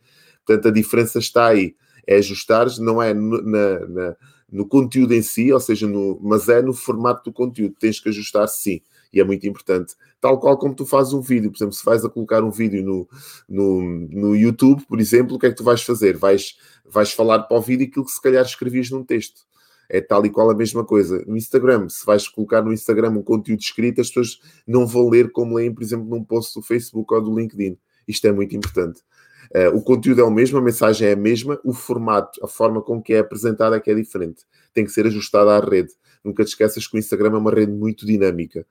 Portanto, 0.45 0.69
a 0.69 0.71
diferença 0.71 1.19
está 1.19 1.47
aí. 1.49 1.75
É 2.07 2.17
ajustar, 2.17 2.67
não 2.79 3.03
é 3.03 3.13
na, 3.13 3.87
na 3.87 4.17
no 4.51 4.67
conteúdo 4.67 5.13
em 5.13 5.23
si, 5.23 5.53
ou 5.53 5.61
seja, 5.61 5.87
no, 5.87 6.19
mas 6.23 6.49
é 6.49 6.63
no 6.63 6.73
formato 6.73 7.25
do 7.25 7.33
conteúdo. 7.33 7.75
Tens 7.79 8.01
que 8.01 8.09
ajustar 8.09 8.49
sim, 8.49 8.81
e 9.13 9.21
é 9.21 9.25
muito 9.25 9.47
importante. 9.47 9.95
Tal 10.21 10.39
qual 10.41 10.57
como 10.59 10.75
tu 10.75 10.87
fazes 10.87 11.13
um 11.13 11.21
vídeo, 11.21 11.51
por 11.51 11.59
exemplo, 11.59 11.75
se 11.75 11.85
vais 11.85 12.05
a 12.05 12.09
colocar 12.09 12.43
um 12.43 12.51
vídeo 12.51 12.85
no, 12.85 13.09
no, 13.49 13.83
no 13.83 14.37
YouTube, 14.37 14.85
por 14.87 15.01
exemplo, 15.01 15.37
o 15.37 15.39
que 15.39 15.47
é 15.47 15.51
que 15.51 15.57
tu 15.57 15.65
vais 15.65 15.83
fazer? 15.83 16.17
Vais, 16.17 16.57
vais 16.85 17.13
falar 17.13 17.41
para 17.41 17.57
o 17.57 17.61
vídeo 17.61 17.87
aquilo 17.87 18.05
que 18.05 18.11
se 18.11 18.23
calhar 18.23 18.45
escrevias 18.45 18.91
num 18.91 19.05
texto. 19.05 19.47
É 19.91 20.03
tal 20.03 20.25
e 20.27 20.31
qual 20.31 20.51
a 20.51 20.55
mesma 20.55 20.85
coisa. 20.85 21.25
No 21.27 21.37
Instagram, 21.37 21.89
se 21.89 22.05
vais 22.05 22.29
colocar 22.29 22.63
no 22.63 22.73
Instagram 22.73 23.11
um 23.11 23.23
conteúdo 23.23 23.61
escrito, 23.61 24.01
as 24.01 24.09
pessoas 24.09 24.39
não 24.67 24.87
vão 24.87 25.09
ler 25.09 25.31
como 25.33 25.57
leem, 25.57 25.73
por 25.73 25.83
exemplo, 25.83 26.07
num 26.07 26.23
post 26.23 26.59
do 26.59 26.63
Facebook 26.63 27.13
ou 27.15 27.23
do 27.23 27.39
LinkedIn. 27.39 27.79
Isto 28.07 28.27
é 28.27 28.33
muito 28.33 28.55
importante. 28.55 29.03
Uh, 29.55 29.77
o 29.77 29.83
conteúdo 29.83 30.21
é 30.21 30.25
o 30.25 30.31
mesmo, 30.31 30.59
a 30.59 30.63
mensagem 30.63 31.09
é 31.09 31.13
a 31.13 31.17
mesma, 31.17 31.59
o 31.65 31.73
formato, 31.73 32.39
a 32.45 32.49
forma 32.49 32.83
com 32.83 33.01
que 33.01 33.15
é 33.15 33.19
apresentada 33.19 33.77
é 33.77 33.81
que 33.81 33.91
é 33.91 33.95
diferente. 33.95 34.45
Tem 34.75 34.85
que 34.85 34.91
ser 34.91 35.07
ajustada 35.07 35.57
à 35.57 35.61
rede. 35.61 35.91
Nunca 36.25 36.45
te 36.45 36.49
esqueças 36.49 36.87
que 36.87 36.97
o 36.97 36.99
Instagram 36.99 37.35
é 37.35 37.39
uma 37.39 37.51
rede 37.51 37.73
muito 37.73 38.05
dinâmica. 38.05 38.67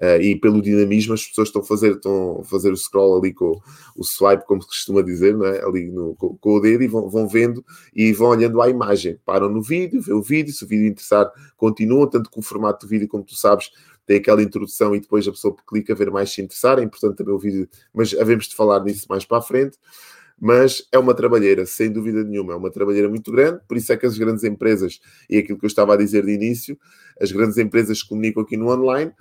Uh, 0.00 0.20
e 0.20 0.40
pelo 0.40 0.62
dinamismo 0.62 1.12
as 1.12 1.26
pessoas 1.26 1.48
estão 1.48 1.60
a 1.60 1.64
fazer, 1.64 1.92
estão 1.92 2.40
a 2.40 2.44
fazer 2.44 2.72
o 2.72 2.76
scroll 2.76 3.18
ali 3.18 3.34
com 3.34 3.60
o 3.94 4.02
swipe, 4.02 4.46
como 4.46 4.62
se 4.62 4.68
costuma 4.68 5.02
dizer, 5.02 5.36
não 5.36 5.44
é? 5.44 5.62
ali 5.62 5.90
no, 5.90 6.14
com, 6.14 6.36
com, 6.38 6.54
o 6.54 6.60
dedo 6.60 6.82
e 6.82 6.88
vão, 6.88 7.10
vão 7.10 7.28
vendo 7.28 7.62
e 7.94 8.12
vão 8.12 8.28
olhando 8.28 8.60
à 8.62 8.70
imagem. 8.70 9.18
Param 9.24 9.50
no 9.50 9.60
vídeo, 9.60 10.00
vê 10.00 10.12
o 10.14 10.22
vídeo, 10.22 10.52
se 10.52 10.64
o 10.64 10.68
vídeo 10.68 10.86
interessar, 10.86 11.30
continuam, 11.56 12.06
tanto 12.06 12.30
que 12.30 12.38
o 12.38 12.42
formato 12.42 12.86
do 12.86 12.88
vídeo, 12.88 13.06
como 13.06 13.22
tu 13.22 13.34
sabes, 13.34 13.70
tem 14.06 14.16
aquela 14.16 14.42
introdução 14.42 14.94
e 14.94 15.00
depois 15.00 15.28
a 15.28 15.30
pessoa 15.30 15.54
clica 15.68 15.92
a 15.92 15.96
ver 15.96 16.10
mais 16.10 16.32
se 16.32 16.40
interessar. 16.40 16.78
É 16.78 16.82
importante 16.82 17.18
também 17.18 17.34
o 17.34 17.38
vídeo, 17.38 17.68
mas 17.92 18.14
havemos 18.14 18.46
de 18.46 18.56
falar 18.56 18.82
nisso 18.82 19.06
mais 19.08 19.24
para 19.26 19.38
a 19.38 19.42
frente 19.42 19.76
mas 20.44 20.84
é 20.90 20.98
uma 20.98 21.14
trabalheira, 21.14 21.64
sem 21.64 21.88
dúvida 21.88 22.24
nenhuma, 22.24 22.54
é 22.54 22.56
uma 22.56 22.68
trabalheira 22.68 23.08
muito 23.08 23.30
grande, 23.30 23.60
por 23.68 23.76
isso 23.76 23.92
é 23.92 23.96
que 23.96 24.04
as 24.04 24.18
grandes 24.18 24.42
empresas, 24.42 24.98
e 25.30 25.38
aquilo 25.38 25.56
que 25.56 25.64
eu 25.64 25.68
estava 25.68 25.94
a 25.94 25.96
dizer 25.96 26.26
de 26.26 26.32
início, 26.32 26.76
as 27.22 27.30
grandes 27.30 27.56
empresas 27.56 28.02
que 28.02 28.08
comunicam 28.08 28.42
aqui 28.42 28.56
no 28.56 28.68
online, 28.68 29.12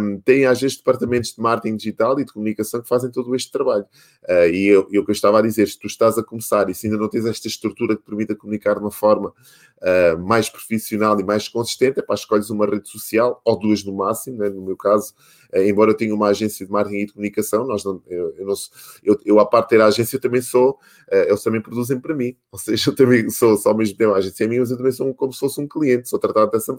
um, 0.00 0.20
têm 0.20 0.46
às 0.46 0.60
vezes 0.60 0.76
departamentos 0.76 1.34
de 1.34 1.40
marketing 1.40 1.76
digital 1.76 2.18
e 2.18 2.24
de 2.24 2.32
comunicação 2.32 2.80
que 2.80 2.88
fazem 2.88 3.10
todo 3.10 3.34
este 3.34 3.50
trabalho. 3.50 3.84
Uh, 4.24 4.48
e 4.52 4.66
eu, 4.66 4.88
eu, 4.90 5.04
que 5.04 5.10
eu 5.10 5.14
estava 5.14 5.38
a 5.40 5.42
dizer, 5.42 5.68
se 5.68 5.78
tu 5.78 5.86
estás 5.86 6.16
a 6.16 6.22
começar 6.22 6.70
e 6.70 6.74
se 6.74 6.86
ainda 6.86 6.98
não 6.98 7.08
tens 7.08 7.26
esta 7.26 7.46
estrutura 7.48 7.96
que 7.96 8.02
permita 8.02 8.34
comunicar 8.34 8.74
de 8.74 8.80
uma 8.80 8.90
forma 8.90 9.28
uh, 9.28 10.18
mais 10.18 10.48
profissional 10.48 11.18
e 11.20 11.24
mais 11.24 11.48
consistente, 11.48 11.98
é 11.98 12.02
para 12.02 12.14
escolhes 12.14 12.48
uma 12.48 12.64
rede 12.64 12.88
social, 12.88 13.40
ou 13.44 13.58
duas 13.58 13.84
no 13.84 13.92
máximo, 13.92 14.38
né? 14.38 14.48
no 14.48 14.62
meu 14.62 14.76
caso, 14.76 15.12
uh, 15.52 15.58
embora 15.58 15.90
eu 15.90 15.96
tenha 15.96 16.14
uma 16.14 16.28
agência 16.28 16.64
de 16.64 16.72
marketing 16.72 17.00
e 17.00 17.06
de 17.06 17.12
comunicação, 17.12 17.66
nós 17.66 17.84
não, 17.84 18.02
eu, 18.06 18.34
eu, 18.36 18.46
não 18.46 18.54
eu, 19.02 19.20
eu, 19.24 19.40
à 19.40 19.46
parte 19.46 19.66
de 19.66 19.76
ter 19.76 19.80
a 19.82 19.86
agência, 19.86 20.16
eu 20.16 20.20
também 20.20 20.40
sou, 20.40 20.78
eles 21.10 21.42
também 21.42 21.60
produzem 21.60 22.00
para 22.00 22.14
mim, 22.14 22.36
ou 22.50 22.58
seja, 22.58 22.90
eu 22.90 22.94
também 22.94 23.30
sou 23.30 23.56
só 23.56 23.70
ao 23.70 23.76
mesmo 23.76 23.96
tempo 23.96 24.12
a 24.12 24.16
agência 24.16 24.48
minha, 24.48 24.60
mas 24.60 24.70
eu 24.70 24.76
também 24.76 24.92
sou 24.92 25.14
como 25.14 25.32
se 25.32 25.38
fosse 25.38 25.60
um 25.60 25.68
cliente, 25.68 26.08
sou 26.08 26.18
tratado 26.18 26.50
dessa, 26.50 26.76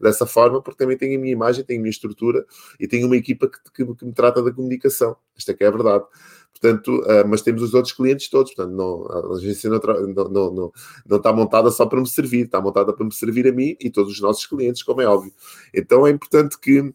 dessa 0.00 0.26
forma, 0.26 0.62
porque 0.62 0.78
também 0.78 0.96
tenho 0.96 1.18
a 1.18 1.20
minha 1.20 1.32
imagem, 1.32 1.64
tenho 1.64 1.80
a 1.80 1.82
minha 1.82 1.90
estrutura 1.90 2.44
e 2.78 2.88
tenho 2.88 3.06
uma 3.06 3.16
equipa 3.16 3.48
que, 3.48 3.58
que, 3.72 3.94
que 3.94 4.04
me 4.04 4.12
trata 4.12 4.42
da 4.42 4.52
comunicação. 4.52 5.16
Esta 5.36 5.52
é 5.52 5.54
que 5.54 5.64
é 5.64 5.66
a 5.66 5.70
verdade. 5.70 6.04
Portanto, 6.52 7.00
uh, 7.00 7.26
mas 7.26 7.42
temos 7.42 7.62
os 7.62 7.72
outros 7.74 7.94
clientes 7.94 8.28
todos, 8.28 8.52
portanto, 8.54 8.74
não, 8.74 9.06
a 9.06 9.36
agência 9.36 9.70
não, 9.70 9.78
não, 9.78 10.28
não, 10.28 10.72
não, 11.06 11.16
está 11.16 11.32
montada 11.32 11.70
só 11.70 11.86
para 11.86 12.00
me 12.00 12.08
servir, 12.08 12.46
está 12.46 12.60
montada 12.60 12.92
para 12.92 13.04
me 13.04 13.14
servir 13.14 13.46
a 13.46 13.52
mim 13.52 13.76
e 13.80 13.88
todos 13.88 14.12
os 14.12 14.20
nossos 14.20 14.46
clientes, 14.46 14.82
como 14.82 15.00
é 15.00 15.06
óbvio. 15.06 15.32
Então 15.72 16.06
é 16.06 16.10
importante 16.10 16.58
que 16.58 16.92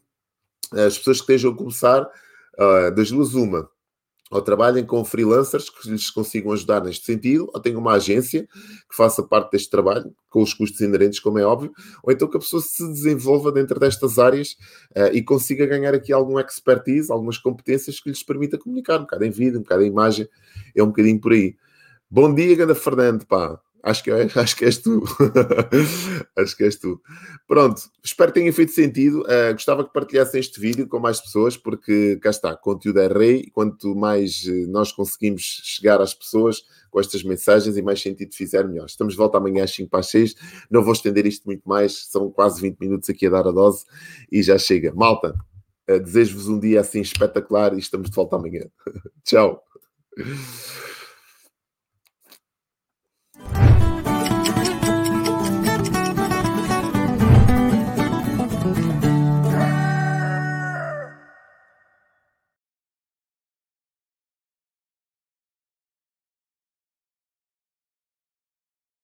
as 0.72 0.98
pessoas 0.98 1.18
que 1.18 1.24
estejam 1.24 1.52
a 1.52 1.56
começar, 1.56 2.08
das 2.96 3.12
duas, 3.12 3.34
uma, 3.34 3.70
ou 4.36 4.42
trabalhem 4.42 4.86
com 4.86 5.04
freelancers 5.06 5.70
que 5.70 5.90
lhes 5.90 6.10
consigam 6.10 6.52
ajudar 6.52 6.84
neste 6.84 7.06
sentido, 7.06 7.50
ou 7.54 7.60
tenham 7.62 7.80
uma 7.80 7.94
agência 7.94 8.46
que 8.90 8.96
faça 8.96 9.24
parte 9.24 9.52
deste 9.52 9.70
trabalho, 9.70 10.14
com 10.30 10.42
os 10.42 10.54
custos 10.54 10.82
inerentes, 10.82 11.22
como 11.22 11.40
é 11.40 11.46
óbvio, 11.46 11.72
ou 12.04 12.12
então 12.12 12.28
que 12.28 12.36
a 12.36 12.40
pessoa 12.40 12.62
se 12.62 12.86
desenvolva 12.86 13.50
dentro 13.50 13.80
destas 13.80 14.20
áreas 14.20 14.58
uh, 14.96 15.14
e 15.14 15.24
consiga 15.24 15.66
ganhar 15.66 15.94
aqui 15.94 16.12
algum 16.12 16.38
expertise, 16.38 17.10
algumas 17.10 17.38
competências 17.38 18.02
que 18.02 18.10
lhes 18.10 18.24
permita 18.24 18.58
comunicar, 18.58 18.98
um 18.98 19.04
bocado 19.04 19.24
em 19.24 19.32
vídeo, 19.32 19.60
um 19.60 19.64
bocado 19.64 19.84
em 19.84 19.88
imagem, 19.88 20.28
é 20.76 20.84
um 20.84 20.88
bocadinho 20.88 21.20
por 21.22 21.32
aí. 21.32 21.56
Bom 22.12 22.34
dia, 22.34 22.56
Ganda 22.58 22.76
Fernando, 22.76 23.26
pá. 23.26 23.65
Acho 23.86 24.04
que, 24.04 24.10
é, 24.10 24.24
acho 24.36 24.56
que 24.56 24.66
és 24.66 24.80
tu. 24.80 25.04
acho 26.36 26.58
que 26.58 26.64
és 26.64 26.76
tu. 26.76 27.00
Pronto, 27.48 27.84
espero 28.04 28.34
que 28.34 28.40
tenha 28.40 28.52
feito 28.52 28.72
sentido. 28.72 29.22
Uh, 29.22 29.54
gostava 29.54 29.86
que 29.86 29.94
partilhassem 29.94 30.40
este 30.40 30.60
vídeo 30.60 30.88
com 30.88 31.00
mais 31.00 31.22
pessoas, 31.22 31.56
porque 31.56 32.18
cá 32.18 32.32
está, 32.32 32.58
conteúdo 32.58 33.00
é 33.00 33.08
rei. 33.08 33.48
Quanto 33.54 33.96
mais 33.96 34.44
uh, 34.46 34.68
nós 34.72 34.92
conseguimos 34.92 35.62
chegar 35.64 36.02
às 36.02 36.16
pessoas 36.16 36.64
com 36.90 37.00
estas 37.00 37.24
mensagens 37.24 37.78
e 37.78 37.82
mais 37.84 38.02
sentido 38.02 38.34
fizer, 38.34 38.68
melhor. 38.68 38.88
Estamos 38.88 39.14
de 39.14 39.20
volta 39.20 39.38
amanhã 39.38 39.64
às 39.64 39.72
5 39.72 39.88
para 39.88 40.00
as 40.00 40.08
6. 40.08 40.36
Não 40.72 40.84
vou 40.84 40.94
estender 40.94 41.28
isto 41.28 41.46
muito 41.46 41.62
mais, 41.70 42.08
são 42.08 42.32
quase 42.32 42.60
20 42.60 42.80
minutos 42.80 43.08
aqui 43.08 43.28
a 43.28 43.30
dar 43.30 43.48
a 43.48 43.52
dose 43.52 43.86
e 44.32 44.42
já 44.42 44.58
chega. 44.58 44.96
Malta, 44.96 45.36
uh, 45.88 46.00
desejo-vos 46.00 46.48
um 46.48 46.60
dia 46.60 46.82
assim 46.82 47.02
espetacular 47.02 47.76
e 47.76 47.80
estamos 47.80 48.10
de 48.10 48.16
volta 48.16 48.36
amanhã. 48.36 48.66
Tchau. 49.24 49.64